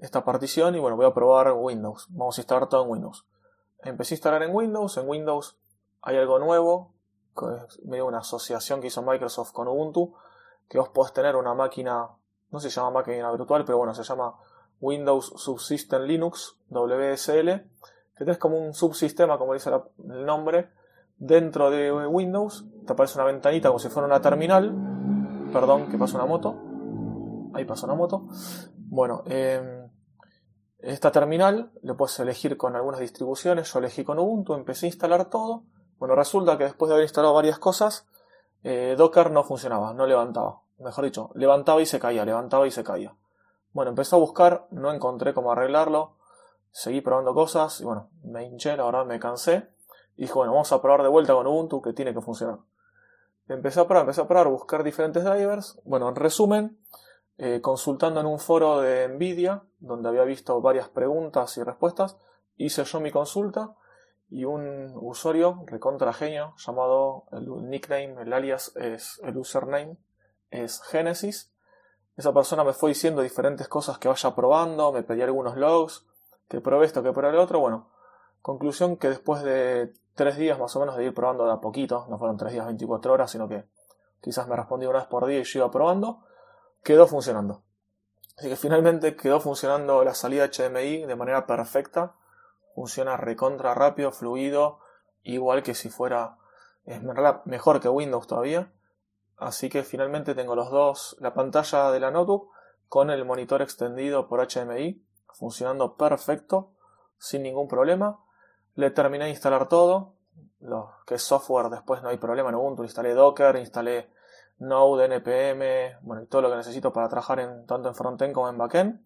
esta 0.00 0.24
partición 0.24 0.74
y 0.74 0.80
bueno, 0.80 0.96
voy 0.96 1.06
a 1.06 1.14
probar 1.14 1.52
Windows. 1.52 2.06
Vamos 2.10 2.38
a 2.38 2.40
instalar 2.40 2.68
todo 2.68 2.84
en 2.84 2.90
Windows. 2.90 3.26
Empecé 3.82 4.14
a 4.14 4.16
instalar 4.16 4.42
en 4.42 4.54
Windows. 4.54 4.96
En 4.96 5.08
Windows 5.08 5.58
hay 6.02 6.16
algo 6.16 6.38
nuevo, 6.38 6.92
que 7.36 7.46
es 7.68 7.84
medio 7.84 8.06
una 8.06 8.18
asociación 8.18 8.80
que 8.80 8.88
hizo 8.88 9.02
Microsoft 9.02 9.52
con 9.52 9.68
Ubuntu, 9.68 10.14
que 10.68 10.78
vos 10.78 10.88
podés 10.88 11.12
tener 11.12 11.36
una 11.36 11.54
máquina, 11.54 12.08
no 12.50 12.60
se 12.60 12.70
llama 12.70 12.90
máquina 12.90 13.30
virtual, 13.30 13.64
pero 13.64 13.78
bueno, 13.78 13.94
se 13.94 14.02
llama 14.02 14.34
Windows 14.80 15.32
Subsystem 15.36 16.02
Linux, 16.02 16.56
WSL, 16.70 17.46
que 18.16 18.24
tenés 18.24 18.38
como 18.38 18.58
un 18.58 18.72
subsistema, 18.72 19.36
como 19.38 19.52
dice 19.52 19.70
el 20.08 20.24
nombre, 20.24 20.70
dentro 21.18 21.70
de 21.70 21.92
Windows, 22.06 22.64
te 22.86 22.92
aparece 22.94 23.18
una 23.18 23.26
ventanita 23.26 23.68
como 23.68 23.78
si 23.78 23.88
fuera 23.88 24.06
una 24.06 24.20
terminal, 24.20 24.74
perdón, 25.52 25.90
que 25.90 25.98
pasa 25.98 26.16
una 26.16 26.26
moto, 26.26 26.56
ahí 27.52 27.66
pasa 27.66 27.86
una 27.86 27.94
moto, 27.94 28.26
bueno, 28.76 29.22
eh, 29.26 29.79
esta 30.82 31.12
terminal 31.12 31.70
lo 31.82 31.96
puedes 31.96 32.18
elegir 32.20 32.56
con 32.56 32.76
algunas 32.76 33.00
distribuciones. 33.00 33.72
Yo 33.72 33.78
elegí 33.78 34.04
con 34.04 34.18
Ubuntu, 34.18 34.54
empecé 34.54 34.86
a 34.86 34.88
instalar 34.88 35.26
todo. 35.26 35.64
Bueno, 35.98 36.14
resulta 36.14 36.56
que 36.56 36.64
después 36.64 36.88
de 36.88 36.94
haber 36.94 37.04
instalado 37.04 37.34
varias 37.34 37.58
cosas, 37.58 38.06
eh, 38.62 38.94
Docker 38.96 39.30
no 39.30 39.44
funcionaba, 39.44 39.92
no 39.92 40.06
levantaba. 40.06 40.62
Mejor 40.78 41.04
dicho, 41.04 41.30
levantaba 41.34 41.82
y 41.82 41.86
se 41.86 42.00
caía, 42.00 42.24
levantaba 42.24 42.66
y 42.66 42.70
se 42.70 42.82
caía. 42.82 43.14
Bueno, 43.72 43.90
empecé 43.90 44.16
a 44.16 44.18
buscar, 44.18 44.66
no 44.70 44.92
encontré 44.92 45.34
cómo 45.34 45.52
arreglarlo. 45.52 46.16
Seguí 46.72 47.00
probando 47.00 47.34
cosas 47.34 47.80
y 47.80 47.84
bueno, 47.84 48.08
me 48.22 48.44
hinché, 48.44 48.76
la 48.76 48.84
verdad 48.84 49.04
me 49.04 49.20
cansé. 49.20 49.68
Y 50.16 50.26
bueno, 50.28 50.52
vamos 50.52 50.72
a 50.72 50.80
probar 50.80 51.02
de 51.02 51.08
vuelta 51.08 51.34
con 51.34 51.46
Ubuntu 51.46 51.82
que 51.82 51.92
tiene 51.92 52.14
que 52.14 52.20
funcionar. 52.20 52.58
Empecé 53.48 53.80
a 53.80 53.84
probar, 53.84 54.02
empecé 54.02 54.20
a 54.20 54.28
probar, 54.28 54.48
buscar 54.48 54.84
diferentes 54.84 55.24
drivers. 55.24 55.78
Bueno, 55.84 56.08
en 56.08 56.14
resumen, 56.14 56.78
eh, 57.42 57.62
consultando 57.62 58.20
en 58.20 58.26
un 58.26 58.38
foro 58.38 58.82
de 58.82 59.08
Nvidia, 59.08 59.62
donde 59.78 60.10
había 60.10 60.24
visto 60.24 60.60
varias 60.60 60.90
preguntas 60.90 61.56
y 61.56 61.62
respuestas, 61.62 62.18
hice 62.58 62.84
yo 62.84 63.00
mi 63.00 63.10
consulta 63.10 63.74
y 64.28 64.44
un 64.44 64.92
usuario 64.94 65.64
recontra 65.64 66.12
genio 66.12 66.52
llamado 66.58 67.24
el 67.32 67.70
nickname, 67.70 68.20
el 68.20 68.34
alias 68.34 68.76
es 68.76 69.18
el 69.24 69.38
username 69.38 69.96
es 70.50 70.82
Genesis. 70.82 71.50
Esa 72.18 72.34
persona 72.34 72.62
me 72.62 72.74
fue 72.74 72.90
diciendo 72.90 73.22
diferentes 73.22 73.68
cosas 73.68 73.96
que 73.96 74.08
vaya 74.08 74.34
probando, 74.34 74.92
me 74.92 75.02
pedía 75.02 75.24
algunos 75.24 75.56
logs, 75.56 76.04
que 76.46 76.60
probé 76.60 76.84
esto, 76.84 77.02
que 77.02 77.14
probé 77.14 77.32
lo 77.32 77.42
otro. 77.42 77.60
Bueno, 77.60 77.88
conclusión 78.42 78.98
que 78.98 79.08
después 79.08 79.42
de 79.42 79.94
tres 80.14 80.36
días 80.36 80.58
más 80.58 80.76
o 80.76 80.80
menos 80.80 80.94
de 80.98 81.04
ir 81.04 81.14
probando 81.14 81.46
de 81.46 81.52
a 81.52 81.60
poquito, 81.62 82.04
no 82.10 82.18
fueron 82.18 82.36
tres 82.36 82.52
días 82.52 82.66
24 82.66 83.14
horas, 83.14 83.30
sino 83.30 83.48
que 83.48 83.64
quizás 84.20 84.46
me 84.46 84.56
respondí 84.56 84.84
una 84.84 84.98
vez 84.98 85.08
por 85.08 85.24
día 85.24 85.38
y 85.38 85.44
yo 85.44 85.60
iba 85.60 85.70
probando, 85.70 86.24
quedó 86.82 87.06
funcionando. 87.06 87.62
Así 88.36 88.48
que 88.48 88.56
finalmente 88.56 89.16
quedó 89.16 89.40
funcionando 89.40 90.02
la 90.02 90.14
salida 90.14 90.48
HDMI 90.48 91.04
de 91.04 91.16
manera 91.16 91.46
perfecta. 91.46 92.14
Funciona 92.74 93.16
recontra 93.16 93.74
rápido, 93.74 94.12
fluido, 94.12 94.80
igual 95.22 95.62
que 95.62 95.74
si 95.74 95.90
fuera 95.90 96.38
mejor 97.44 97.80
que 97.80 97.88
Windows 97.88 98.26
todavía. 98.26 98.72
Así 99.36 99.68
que 99.68 99.82
finalmente 99.82 100.34
tengo 100.34 100.54
los 100.54 100.70
dos, 100.70 101.16
la 101.20 101.34
pantalla 101.34 101.90
de 101.90 102.00
la 102.00 102.10
notebook 102.10 102.50
con 102.88 103.10
el 103.10 103.24
monitor 103.24 103.62
extendido 103.62 104.28
por 104.28 104.40
HDMI, 104.46 105.02
funcionando 105.34 105.96
perfecto, 105.96 106.72
sin 107.18 107.42
ningún 107.42 107.68
problema. 107.68 108.20
Le 108.74 108.90
terminé 108.90 109.24
de 109.24 109.30
instalar 109.30 109.68
todo, 109.68 110.14
lo 110.60 110.92
que 111.06 111.14
es 111.14 111.22
software 111.22 111.70
después 111.70 112.02
no 112.02 112.08
hay 112.08 112.18
problema 112.18 112.50
en 112.50 112.56
Ubuntu, 112.56 112.82
instalé 112.82 113.14
Docker, 113.14 113.56
instalé 113.56 114.10
Node, 114.60 115.06
NPM, 115.06 115.98
bueno, 116.02 116.22
y 116.22 116.26
todo 116.26 116.42
lo 116.42 116.50
que 116.50 116.56
necesito 116.56 116.92
para 116.92 117.08
trabajar 117.08 117.40
en, 117.40 117.66
tanto 117.66 117.88
en 117.88 117.94
frontend 117.94 118.34
como 118.34 118.48
en 118.50 118.58
backend. 118.58 119.00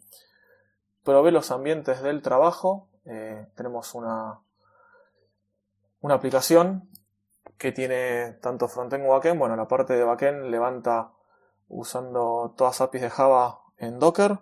Probé 1.04 1.30
los 1.30 1.52
ambientes 1.52 2.02
del 2.02 2.22
trabajo. 2.22 2.88
Eh, 3.04 3.46
tenemos 3.54 3.94
una, 3.94 4.40
una 6.00 6.14
aplicación 6.14 6.90
que 7.56 7.70
tiene 7.70 8.32
tanto 8.42 8.66
frontend 8.66 9.04
como 9.04 9.14
backend. 9.14 9.38
Bueno, 9.38 9.54
la 9.54 9.68
parte 9.68 9.92
de 9.92 10.02
backend 10.02 10.46
levanta 10.46 11.12
usando 11.68 12.52
todas 12.56 12.80
APIs 12.80 13.02
de 13.02 13.10
Java 13.10 13.60
en 13.78 14.00
Docker. 14.00 14.40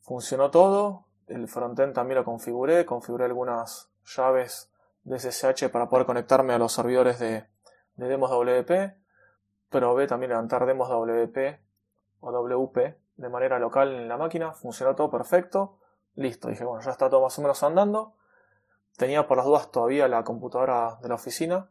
Funcionó 0.00 0.52
todo. 0.52 1.06
El 1.26 1.48
frontend 1.48 1.92
también 1.92 2.18
lo 2.18 2.24
configuré. 2.24 2.86
Configuré 2.86 3.24
algunas 3.24 3.90
llaves 4.04 4.70
de 5.02 5.18
SSH 5.18 5.70
para 5.70 5.88
poder 5.88 6.06
conectarme 6.06 6.54
a 6.54 6.58
los 6.58 6.72
servidores 6.72 7.18
de, 7.18 7.46
de 7.96 8.08
demos 8.08 8.30
WP 8.30 9.05
probé 9.70 10.06
también 10.06 10.30
levantar 10.30 10.66
demos 10.66 10.88
WP 10.88 11.60
o 12.20 12.32
WP 12.32 12.96
de 13.16 13.28
manera 13.28 13.58
local 13.58 13.92
en 13.92 14.08
la 14.08 14.16
máquina, 14.16 14.52
funcionó 14.52 14.94
todo 14.94 15.10
perfecto, 15.10 15.78
listo, 16.14 16.48
dije, 16.48 16.64
bueno, 16.64 16.82
ya 16.84 16.90
está 16.90 17.08
todo 17.08 17.22
más 17.22 17.38
o 17.38 17.42
menos 17.42 17.62
andando. 17.62 18.14
Tenía 18.96 19.26
por 19.26 19.36
las 19.36 19.46
dudas 19.46 19.70
todavía 19.70 20.08
la 20.08 20.24
computadora 20.24 20.98
de 21.02 21.08
la 21.08 21.14
oficina, 21.14 21.70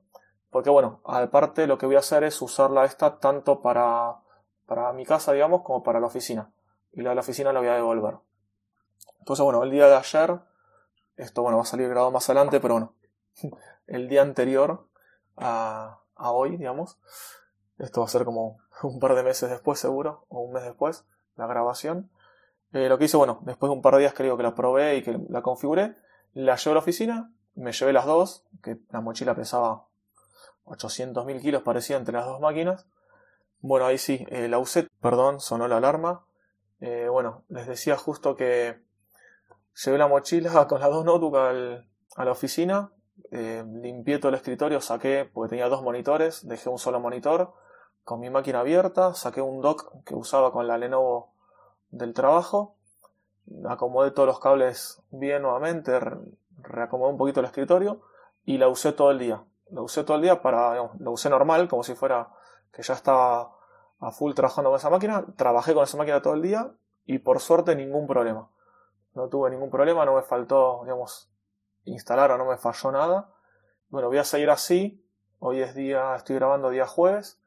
porque 0.49 0.69
bueno, 0.69 1.01
aparte 1.05 1.67
lo 1.67 1.77
que 1.77 1.85
voy 1.85 1.95
a 1.95 1.99
hacer 1.99 2.23
es 2.23 2.41
usarla 2.41 2.85
esta 2.85 3.19
tanto 3.19 3.61
para, 3.61 4.17
para 4.65 4.91
mi 4.93 5.05
casa, 5.05 5.33
digamos, 5.33 5.61
como 5.63 5.83
para 5.83 5.99
la 5.99 6.07
oficina. 6.07 6.51
Y 6.93 7.01
la 7.01 7.09
de 7.09 7.15
la 7.15 7.21
oficina 7.21 7.51
la 7.51 7.59
voy 7.59 7.69
a 7.69 7.75
devolver. 7.75 8.17
Entonces, 9.19 9.43
bueno, 9.43 9.63
el 9.63 9.71
día 9.71 9.87
de 9.87 9.95
ayer, 9.95 10.39
esto 11.17 11.41
bueno, 11.41 11.57
va 11.57 11.63
a 11.63 11.67
salir 11.67 11.89
grabado 11.89 12.11
más 12.11 12.29
adelante, 12.29 12.59
pero 12.59 12.75
bueno, 12.75 12.93
el 13.87 14.07
día 14.07 14.21
anterior 14.21 14.87
a, 15.35 15.99
a 16.15 16.31
hoy, 16.31 16.57
digamos, 16.57 16.99
esto 17.77 18.01
va 18.01 18.05
a 18.05 18.09
ser 18.09 18.25
como 18.25 18.59
un 18.83 18.99
par 18.99 19.15
de 19.15 19.23
meses 19.23 19.49
después 19.49 19.79
seguro, 19.79 20.25
o 20.29 20.41
un 20.41 20.53
mes 20.53 20.63
después, 20.63 21.05
la 21.35 21.47
grabación. 21.47 22.09
Eh, 22.73 22.89
lo 22.89 22.97
que 22.97 23.05
hice, 23.05 23.17
bueno, 23.17 23.39
después 23.43 23.69
de 23.69 23.75
un 23.75 23.81
par 23.81 23.93
de 23.93 24.01
días 24.01 24.13
digo 24.17 24.37
que 24.37 24.43
la 24.43 24.55
probé 24.55 24.97
y 24.97 25.03
que 25.03 25.19
la 25.29 25.41
configuré, 25.41 25.95
la 26.33 26.55
llevé 26.55 26.71
a 26.71 26.73
la 26.73 26.79
oficina, 26.79 27.31
me 27.55 27.71
llevé 27.71 27.93
las 27.93 28.05
dos, 28.05 28.45
que 28.61 28.79
la 28.91 29.01
mochila 29.01 29.35
pesaba 29.35 29.87
800.000 30.65 31.41
kilos 31.41 31.61
parecía 31.61 31.95
entre 31.97 32.13
las 32.13 32.25
dos 32.25 32.39
máquinas. 32.39 32.87
Bueno, 33.59 33.85
ahí 33.85 33.97
sí, 33.97 34.25
eh, 34.29 34.47
la 34.47 34.59
usé, 34.59 34.89
perdón, 34.99 35.39
sonó 35.39 35.67
la 35.67 35.77
alarma. 35.77 36.25
Eh, 36.81 37.07
bueno, 37.09 37.45
les 37.47 37.67
decía 37.67 37.95
justo 37.95 38.35
que 38.35 38.81
llevé 39.83 39.97
la 39.97 40.07
mochila 40.07 40.67
con 40.67 40.81
las 40.81 40.89
dos 40.89 41.05
notebooks 41.05 41.85
a 42.17 42.25
la 42.25 42.31
oficina, 42.31 42.91
limpié 43.31 44.19
todo 44.19 44.29
el 44.29 44.35
escritorio, 44.35 44.79
saqué, 44.79 45.29
porque 45.33 45.49
tenía 45.49 45.67
dos 45.67 45.81
monitores, 45.81 46.47
dejé 46.47 46.69
un 46.69 46.79
solo 46.79 46.99
monitor, 46.99 47.53
con 48.05 48.19
mi 48.19 48.29
máquina 48.29 48.59
abierta, 48.59 49.15
saqué 49.15 49.41
un 49.41 49.61
dock 49.61 50.03
que 50.05 50.13
usaba 50.13 50.51
con 50.51 50.67
la 50.67 50.77
Lenovo 50.77 51.33
del 51.89 52.13
trabajo, 52.13 52.75
acomodé 53.67 54.11
todos 54.11 54.27
los 54.27 54.39
cables 54.39 55.01
bien 55.09 55.41
nuevamente, 55.41 55.99
reacomodé 56.61 57.11
un 57.11 57.17
poquito 57.17 57.39
el 57.39 57.47
escritorio 57.47 58.01
y 58.45 58.59
la 58.59 58.67
usé 58.67 58.93
todo 58.93 59.09
el 59.09 59.17
día. 59.17 59.43
La 59.71 59.81
usé 59.81 60.03
todo 60.03 60.17
el 60.17 60.21
día 60.21 60.43
para, 60.43 60.73
digamos, 60.73 61.01
la 61.01 61.09
usé 61.09 61.31
normal, 61.31 61.67
como 61.67 61.83
si 61.83 61.95
fuera 61.95 62.29
que 62.71 62.83
ya 62.83 62.93
estaba 62.93 63.55
a 63.99 64.11
full 64.11 64.33
trabajando 64.33 64.69
con 64.69 64.77
esa 64.77 64.91
máquina. 64.91 65.25
Trabajé 65.35 65.73
con 65.73 65.83
esa 65.83 65.97
máquina 65.97 66.21
todo 66.21 66.35
el 66.35 66.43
día 66.43 66.71
y 67.07 67.17
por 67.17 67.39
suerte 67.39 67.75
ningún 67.75 68.05
problema. 68.05 68.51
No 69.15 69.29
tuve 69.29 69.49
ningún 69.49 69.71
problema, 69.71 70.05
no 70.05 70.13
me 70.13 70.21
faltó, 70.21 70.81
digamos, 70.83 71.31
instalar 71.85 72.31
o 72.31 72.37
no 72.37 72.45
me 72.45 72.57
falló 72.57 72.91
nada. 72.91 73.33
Bueno, 73.89 74.09
voy 74.09 74.19
a 74.19 74.23
seguir 74.23 74.51
así. 74.51 75.03
Hoy 75.39 75.61
es 75.61 75.73
día, 75.73 76.15
estoy 76.15 76.35
grabando 76.35 76.69
día 76.69 76.85
jueves 76.85 77.41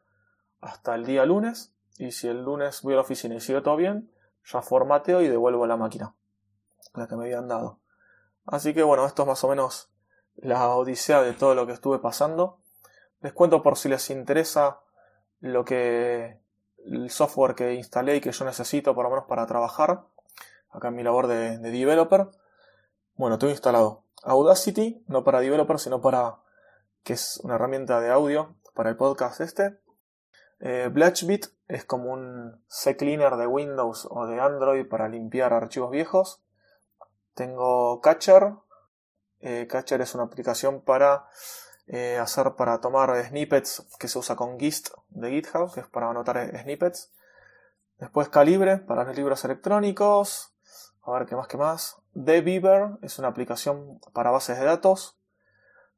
hasta 0.60 0.94
el 0.94 1.06
día 1.06 1.24
lunes. 1.24 1.74
Y 1.98 2.12
si 2.12 2.28
el 2.28 2.44
lunes 2.44 2.82
voy 2.82 2.94
a 2.94 2.96
la 2.96 3.02
oficina 3.02 3.34
y 3.34 3.40
sigue 3.40 3.60
todo 3.60 3.76
bien, 3.76 4.10
ya 4.44 4.62
formateo 4.62 5.20
y 5.20 5.28
devuelvo 5.28 5.66
la 5.66 5.76
máquina, 5.76 6.14
la 6.94 7.06
que 7.06 7.16
me 7.16 7.24
habían 7.24 7.48
dado. 7.48 7.80
Así 8.46 8.72
que 8.72 8.82
bueno, 8.82 9.04
esto 9.04 9.22
es 9.22 9.28
más 9.28 9.42
o 9.44 9.48
menos 9.48 9.90
la 10.36 10.68
odisea 10.68 11.22
de 11.22 11.32
todo 11.32 11.54
lo 11.54 11.66
que 11.66 11.72
estuve 11.72 11.98
pasando. 11.98 12.60
Les 13.20 13.32
cuento 13.32 13.62
por 13.62 13.76
si 13.76 13.88
les 13.88 14.10
interesa 14.10 14.80
lo 15.40 15.64
que 15.64 16.40
el 16.86 17.10
software 17.10 17.54
que 17.54 17.74
instalé 17.74 18.16
y 18.16 18.20
que 18.20 18.32
yo 18.32 18.44
necesito 18.44 18.94
por 18.94 19.04
lo 19.04 19.10
menos 19.10 19.26
para 19.26 19.46
trabajar 19.46 20.04
acá 20.70 20.88
en 20.88 20.94
mi 20.94 21.02
labor 21.02 21.26
de, 21.26 21.58
developer. 21.58 22.28
Bueno, 23.16 23.38
tengo 23.38 23.50
instalado 23.50 24.04
Audacity, 24.22 25.04
no 25.08 25.24
para 25.24 25.40
developer, 25.40 25.78
sino 25.78 26.00
para 26.00 26.36
que 27.02 27.14
es 27.14 27.40
una 27.42 27.56
herramienta 27.56 28.00
de 28.00 28.10
audio 28.10 28.54
para 28.74 28.90
el 28.90 28.96
podcast 28.96 29.40
este. 29.40 29.78
Eh, 30.60 30.90
es 31.68 31.84
como 31.84 32.12
un 32.12 32.64
CCleaner 32.68 33.36
de 33.36 33.46
Windows 33.46 34.08
o 34.10 34.26
de 34.26 34.40
Android 34.40 34.86
para 34.88 35.08
limpiar 35.08 35.52
archivos 35.52 35.90
viejos. 35.90 36.42
Tengo 37.34 38.00
Catcher. 38.00 38.54
Eh, 39.40 39.66
Catcher 39.68 40.00
es 40.00 40.14
una 40.14 40.24
aplicación 40.24 40.80
para 40.80 41.28
eh, 41.86 42.18
hacer 42.18 42.54
para 42.56 42.80
tomar 42.80 43.24
snippets 43.24 43.86
que 43.98 44.08
se 44.08 44.18
usa 44.18 44.34
con 44.34 44.58
Gist 44.58 44.88
de 45.10 45.30
GitHub, 45.30 45.72
que 45.72 45.80
es 45.80 45.86
para 45.86 46.10
anotar 46.10 46.50
snippets. 46.60 47.12
Después 47.98 48.28
Calibre 48.28 48.78
para 48.78 49.04
los 49.04 49.16
libros 49.16 49.44
electrónicos. 49.44 50.52
A 51.02 51.12
ver 51.12 51.26
qué 51.26 51.36
más, 51.36 51.46
qué 51.48 51.56
más. 51.56 51.96
Beaver 52.14 52.98
es 53.02 53.18
una 53.18 53.28
aplicación 53.28 54.00
para 54.12 54.30
bases 54.30 54.58
de 54.58 54.64
datos. 54.64 55.18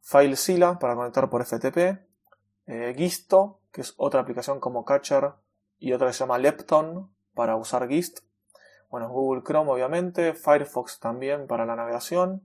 FileZilla 0.00 0.78
para 0.78 0.94
conectar 0.94 1.28
por 1.30 1.44
FTP. 1.44 1.98
Eh, 2.66 2.94
que 3.72 3.80
es 3.80 3.94
otra 3.96 4.20
aplicación 4.20 4.60
como 4.60 4.84
Catcher 4.84 5.32
y 5.78 5.92
otra 5.92 6.08
que 6.08 6.12
se 6.12 6.20
llama 6.20 6.38
Lepton 6.38 7.12
para 7.34 7.56
usar 7.56 7.88
Gist. 7.88 8.20
Bueno, 8.90 9.08
Google 9.08 9.42
Chrome 9.42 9.70
obviamente, 9.70 10.34
Firefox 10.34 10.98
también 10.98 11.46
para 11.46 11.64
la 11.64 11.76
navegación. 11.76 12.42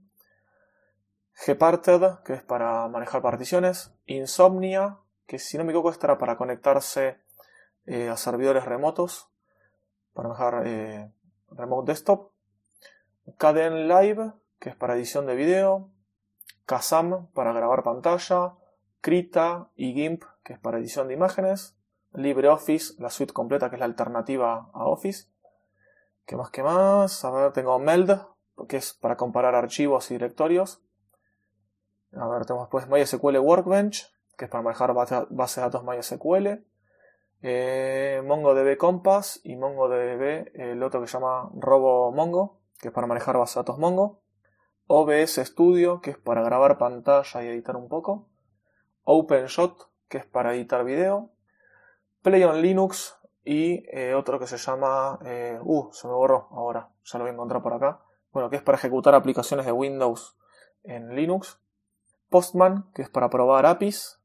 Gparted, 1.44 2.20
que 2.24 2.34
es 2.34 2.42
para 2.42 2.88
manejar 2.88 3.20
particiones. 3.20 3.92
Insomnia, 4.06 4.98
que 5.26 5.38
si 5.38 5.58
no 5.58 5.64
me 5.64 5.72
equivoco 5.72 5.90
estará 5.90 6.18
para 6.18 6.36
conectarse 6.36 7.18
eh, 7.84 8.08
a 8.08 8.16
servidores 8.16 8.64
remotos, 8.64 9.28
para 10.14 10.28
manejar 10.28 10.66
eh, 10.66 11.12
Remote 11.50 11.92
Desktop. 11.92 12.30
Caden 13.38 13.88
Live, 13.88 14.32
que 14.58 14.70
es 14.70 14.76
para 14.76 14.94
edición 14.94 15.26
de 15.26 15.34
video. 15.34 15.90
Kazam, 16.64 17.26
para 17.32 17.52
grabar 17.52 17.82
pantalla. 17.82 18.54
Y 19.08 19.92
GIMP, 19.92 20.24
que 20.42 20.54
es 20.54 20.58
para 20.58 20.78
edición 20.78 21.06
de 21.06 21.14
imágenes. 21.14 21.76
LibreOffice, 22.12 22.94
la 22.98 23.08
suite 23.08 23.32
completa, 23.32 23.70
que 23.70 23.76
es 23.76 23.80
la 23.80 23.86
alternativa 23.86 24.68
a 24.72 24.86
Office. 24.86 25.28
¿Qué 26.24 26.34
más? 26.34 26.50
¿Qué 26.50 26.64
más? 26.64 27.24
A 27.24 27.30
ver, 27.30 27.52
tengo 27.52 27.78
Meld, 27.78 28.20
que 28.68 28.78
es 28.78 28.94
para 28.94 29.16
comparar 29.16 29.54
archivos 29.54 30.10
y 30.10 30.14
directorios. 30.14 30.82
A 32.14 32.26
ver, 32.26 32.46
tenemos 32.46 32.66
después 32.66 32.88
MySQL 32.88 33.38
Workbench, 33.38 34.12
que 34.36 34.46
es 34.46 34.50
para 34.50 34.64
manejar 34.64 34.92
base 34.92 35.60
de 35.60 35.66
datos 35.66 35.84
MySQL. 35.84 36.64
Eh, 37.42 38.22
MongoDB 38.24 38.76
Compass 38.76 39.40
y 39.44 39.54
MongoDB, 39.54 40.50
el 40.54 40.82
otro 40.82 41.00
que 41.00 41.06
se 41.06 41.12
llama 41.12 41.48
RoboMongo, 41.54 42.60
que 42.80 42.88
es 42.88 42.94
para 42.94 43.06
manejar 43.06 43.38
base 43.38 43.54
de 43.54 43.60
datos 43.60 43.78
Mongo. 43.78 44.22
OBS 44.88 45.36
Studio, 45.44 46.00
que 46.00 46.10
es 46.10 46.18
para 46.18 46.42
grabar 46.42 46.76
pantalla 46.76 47.44
y 47.44 47.46
editar 47.46 47.76
un 47.76 47.88
poco. 47.88 48.30
OpenShot, 49.06 49.88
que 50.08 50.18
es 50.18 50.26
para 50.26 50.54
editar 50.54 50.84
video. 50.84 51.30
Play 52.22 52.42
on 52.42 52.60
Linux 52.60 53.16
y 53.44 53.84
eh, 53.96 54.14
otro 54.14 54.38
que 54.38 54.48
se 54.48 54.58
llama... 54.58 55.18
Eh, 55.24 55.58
uh, 55.62 55.88
se 55.92 56.08
me 56.08 56.12
borró 56.12 56.48
ahora, 56.50 56.90
ya 57.04 57.18
lo 57.18 57.24
voy 57.24 57.30
a 57.30 57.34
encontrar 57.34 57.62
por 57.62 57.72
acá. 57.72 58.00
Bueno, 58.32 58.50
que 58.50 58.56
es 58.56 58.62
para 58.62 58.76
ejecutar 58.76 59.14
aplicaciones 59.14 59.64
de 59.64 59.72
Windows 59.72 60.36
en 60.82 61.14
Linux. 61.14 61.60
Postman, 62.28 62.90
que 62.92 63.02
es 63.02 63.08
para 63.08 63.30
probar 63.30 63.64
APIs. 63.64 64.20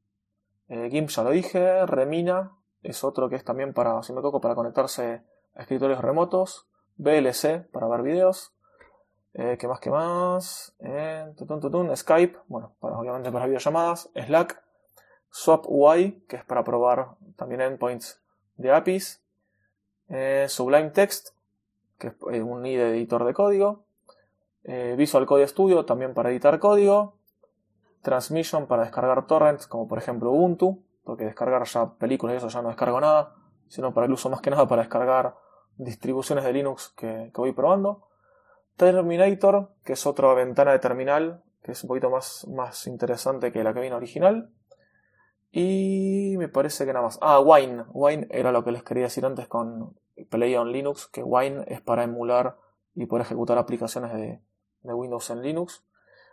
Eh, 0.66 0.88
GIMP 0.90 1.08
ya 1.10 1.22
lo 1.22 1.30
dije. 1.30 1.86
Remina 1.86 2.58
es 2.82 3.04
otro 3.04 3.28
que 3.28 3.36
es 3.36 3.44
también 3.44 3.72
para, 3.72 4.02
si 4.02 4.12
me 4.12 4.20
toco, 4.20 4.40
para 4.40 4.56
conectarse 4.56 5.22
a 5.54 5.62
escritorios 5.62 6.00
remotos. 6.00 6.66
VLC 6.96 7.70
para 7.70 7.86
ver 7.86 8.02
videos. 8.02 8.52
¿Qué 9.32 9.66
más? 9.66 9.80
¿Qué 9.80 9.90
más? 9.90 10.76
Eh, 10.80 11.32
Skype, 11.94 12.38
bueno, 12.48 12.74
obviamente 12.80 13.30
para 13.30 13.46
videollamadas. 13.46 14.10
Slack. 14.14 14.71
SwapUI, 15.32 16.24
que 16.28 16.36
es 16.36 16.44
para 16.44 16.62
probar 16.62 17.16
también 17.36 17.60
endpoints 17.62 18.22
de 18.56 18.70
APIs. 18.70 19.22
Sublime 20.48 20.90
Text, 20.90 21.30
que 21.98 22.08
es 22.08 22.42
un 22.42 22.64
IDE 22.64 22.90
editor 22.90 23.24
de 23.24 23.34
código. 23.34 23.84
Visual 24.64 25.26
Code 25.26 25.48
Studio, 25.48 25.84
también 25.84 26.14
para 26.14 26.30
editar 26.30 26.58
código. 26.58 27.16
Transmission 28.02 28.66
para 28.66 28.82
descargar 28.82 29.26
torrents, 29.26 29.66
como 29.66 29.88
por 29.88 29.98
ejemplo 29.98 30.30
Ubuntu, 30.32 30.82
porque 31.04 31.24
descargar 31.24 31.64
ya 31.64 31.94
películas 31.94 32.34
y 32.34 32.36
eso 32.38 32.48
ya 32.48 32.60
no 32.60 32.68
descargo 32.68 33.00
nada, 33.00 33.34
sino 33.68 33.94
para 33.94 34.06
el 34.06 34.12
uso 34.12 34.28
más 34.28 34.40
que 34.40 34.50
nada 34.50 34.66
para 34.68 34.82
descargar 34.82 35.36
distribuciones 35.76 36.44
de 36.44 36.52
Linux 36.52 36.92
que, 36.96 37.30
voy 37.34 37.52
probando. 37.52 38.08
Terminator, 38.76 39.70
que 39.84 39.94
es 39.94 40.06
otra 40.06 40.34
ventana 40.34 40.72
de 40.72 40.78
terminal, 40.78 41.42
que 41.62 41.72
es 41.72 41.82
un 41.84 41.88
poquito 41.88 42.10
más, 42.10 42.46
más 42.48 42.86
interesante 42.86 43.52
que 43.52 43.62
la 43.62 43.72
que 43.72 43.80
viene 43.80 43.96
original. 43.96 44.50
Y 45.52 46.34
me 46.38 46.48
parece 46.48 46.86
que 46.86 46.92
nada 46.92 47.04
más. 47.04 47.18
Ah, 47.20 47.40
Wine. 47.40 47.84
Wine 47.92 48.26
era 48.30 48.50
lo 48.50 48.64
que 48.64 48.72
les 48.72 48.82
quería 48.82 49.04
decir 49.04 49.24
antes 49.24 49.46
con 49.48 49.94
Play 50.30 50.56
on 50.56 50.72
Linux, 50.72 51.06
que 51.06 51.22
Wine 51.22 51.64
es 51.68 51.80
para 51.80 52.04
emular 52.04 52.58
y 52.94 53.06
poder 53.06 53.26
ejecutar 53.26 53.58
aplicaciones 53.58 54.12
de, 54.14 54.40
de 54.82 54.94
Windows 54.94 55.30
en 55.30 55.42
Linux. 55.42 55.84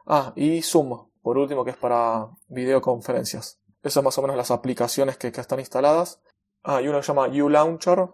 Ah, 0.06 0.34
y 0.36 0.62
Zoom, 0.62 1.10
por 1.22 1.38
último, 1.38 1.64
que 1.64 1.72
es 1.72 1.78
para 1.78 2.30
videoconferencias. 2.48 3.60
Esas 3.82 3.94
son 3.94 4.06
más 4.06 4.18
o 4.18 4.22
menos 4.22 4.38
las 4.38 4.52
aplicaciones 4.52 5.18
que, 5.18 5.28
están 5.28 5.60
instaladas. 5.60 6.22
Ah, 6.64 6.80
uno 6.82 6.98
que 6.98 7.04
se 7.04 7.14
llama 7.14 7.28
ULauncher, 7.28 8.10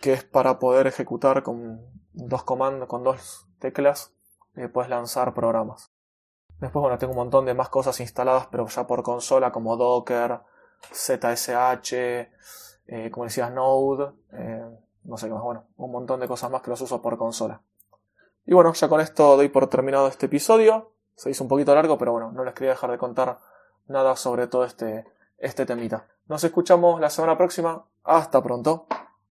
que 0.00 0.12
es 0.12 0.24
para 0.24 0.58
poder 0.58 0.86
ejecutar 0.86 1.42
con 1.42 1.80
dos 2.12 2.44
comandos, 2.44 2.88
con 2.88 3.04
dos 3.04 3.46
teclas, 3.58 4.12
y 4.56 4.66
puedes 4.68 4.90
lanzar 4.90 5.32
programas. 5.32 5.90
Después, 6.60 6.82
bueno, 6.82 6.98
tengo 6.98 7.12
un 7.12 7.18
montón 7.18 7.46
de 7.46 7.54
más 7.54 7.70
cosas 7.70 7.98
instaladas, 8.00 8.46
pero 8.50 8.66
ya 8.66 8.86
por 8.86 9.02
consola, 9.02 9.50
como 9.50 9.76
Docker, 9.76 10.40
ZSH, 10.92 11.92
eh, 12.86 13.10
como 13.10 13.24
decías, 13.24 13.50
Node, 13.50 14.12
eh, 14.32 14.64
no 15.04 15.16
sé 15.16 15.28
qué 15.28 15.32
más, 15.32 15.42
bueno, 15.42 15.64
un 15.76 15.90
montón 15.90 16.20
de 16.20 16.28
cosas 16.28 16.50
más 16.50 16.60
que 16.60 16.70
los 16.70 16.80
uso 16.82 17.00
por 17.00 17.16
consola. 17.16 17.62
Y 18.44 18.52
bueno, 18.52 18.72
ya 18.72 18.88
con 18.88 19.00
esto 19.00 19.36
doy 19.36 19.48
por 19.48 19.68
terminado 19.68 20.08
este 20.08 20.26
episodio. 20.26 20.92
Se 21.14 21.30
hizo 21.30 21.44
un 21.44 21.48
poquito 21.48 21.74
largo, 21.74 21.96
pero 21.98 22.12
bueno, 22.12 22.32
no 22.32 22.44
les 22.44 22.54
quería 22.54 22.70
dejar 22.72 22.90
de 22.90 22.98
contar 22.98 23.38
nada 23.86 24.16
sobre 24.16 24.46
todo 24.46 24.64
este, 24.64 25.06
este 25.38 25.66
temita. 25.66 26.06
Nos 26.26 26.42
escuchamos 26.44 27.00
la 27.00 27.10
semana 27.10 27.36
próxima. 27.36 27.84
Hasta 28.02 28.42
pronto. 28.42 28.86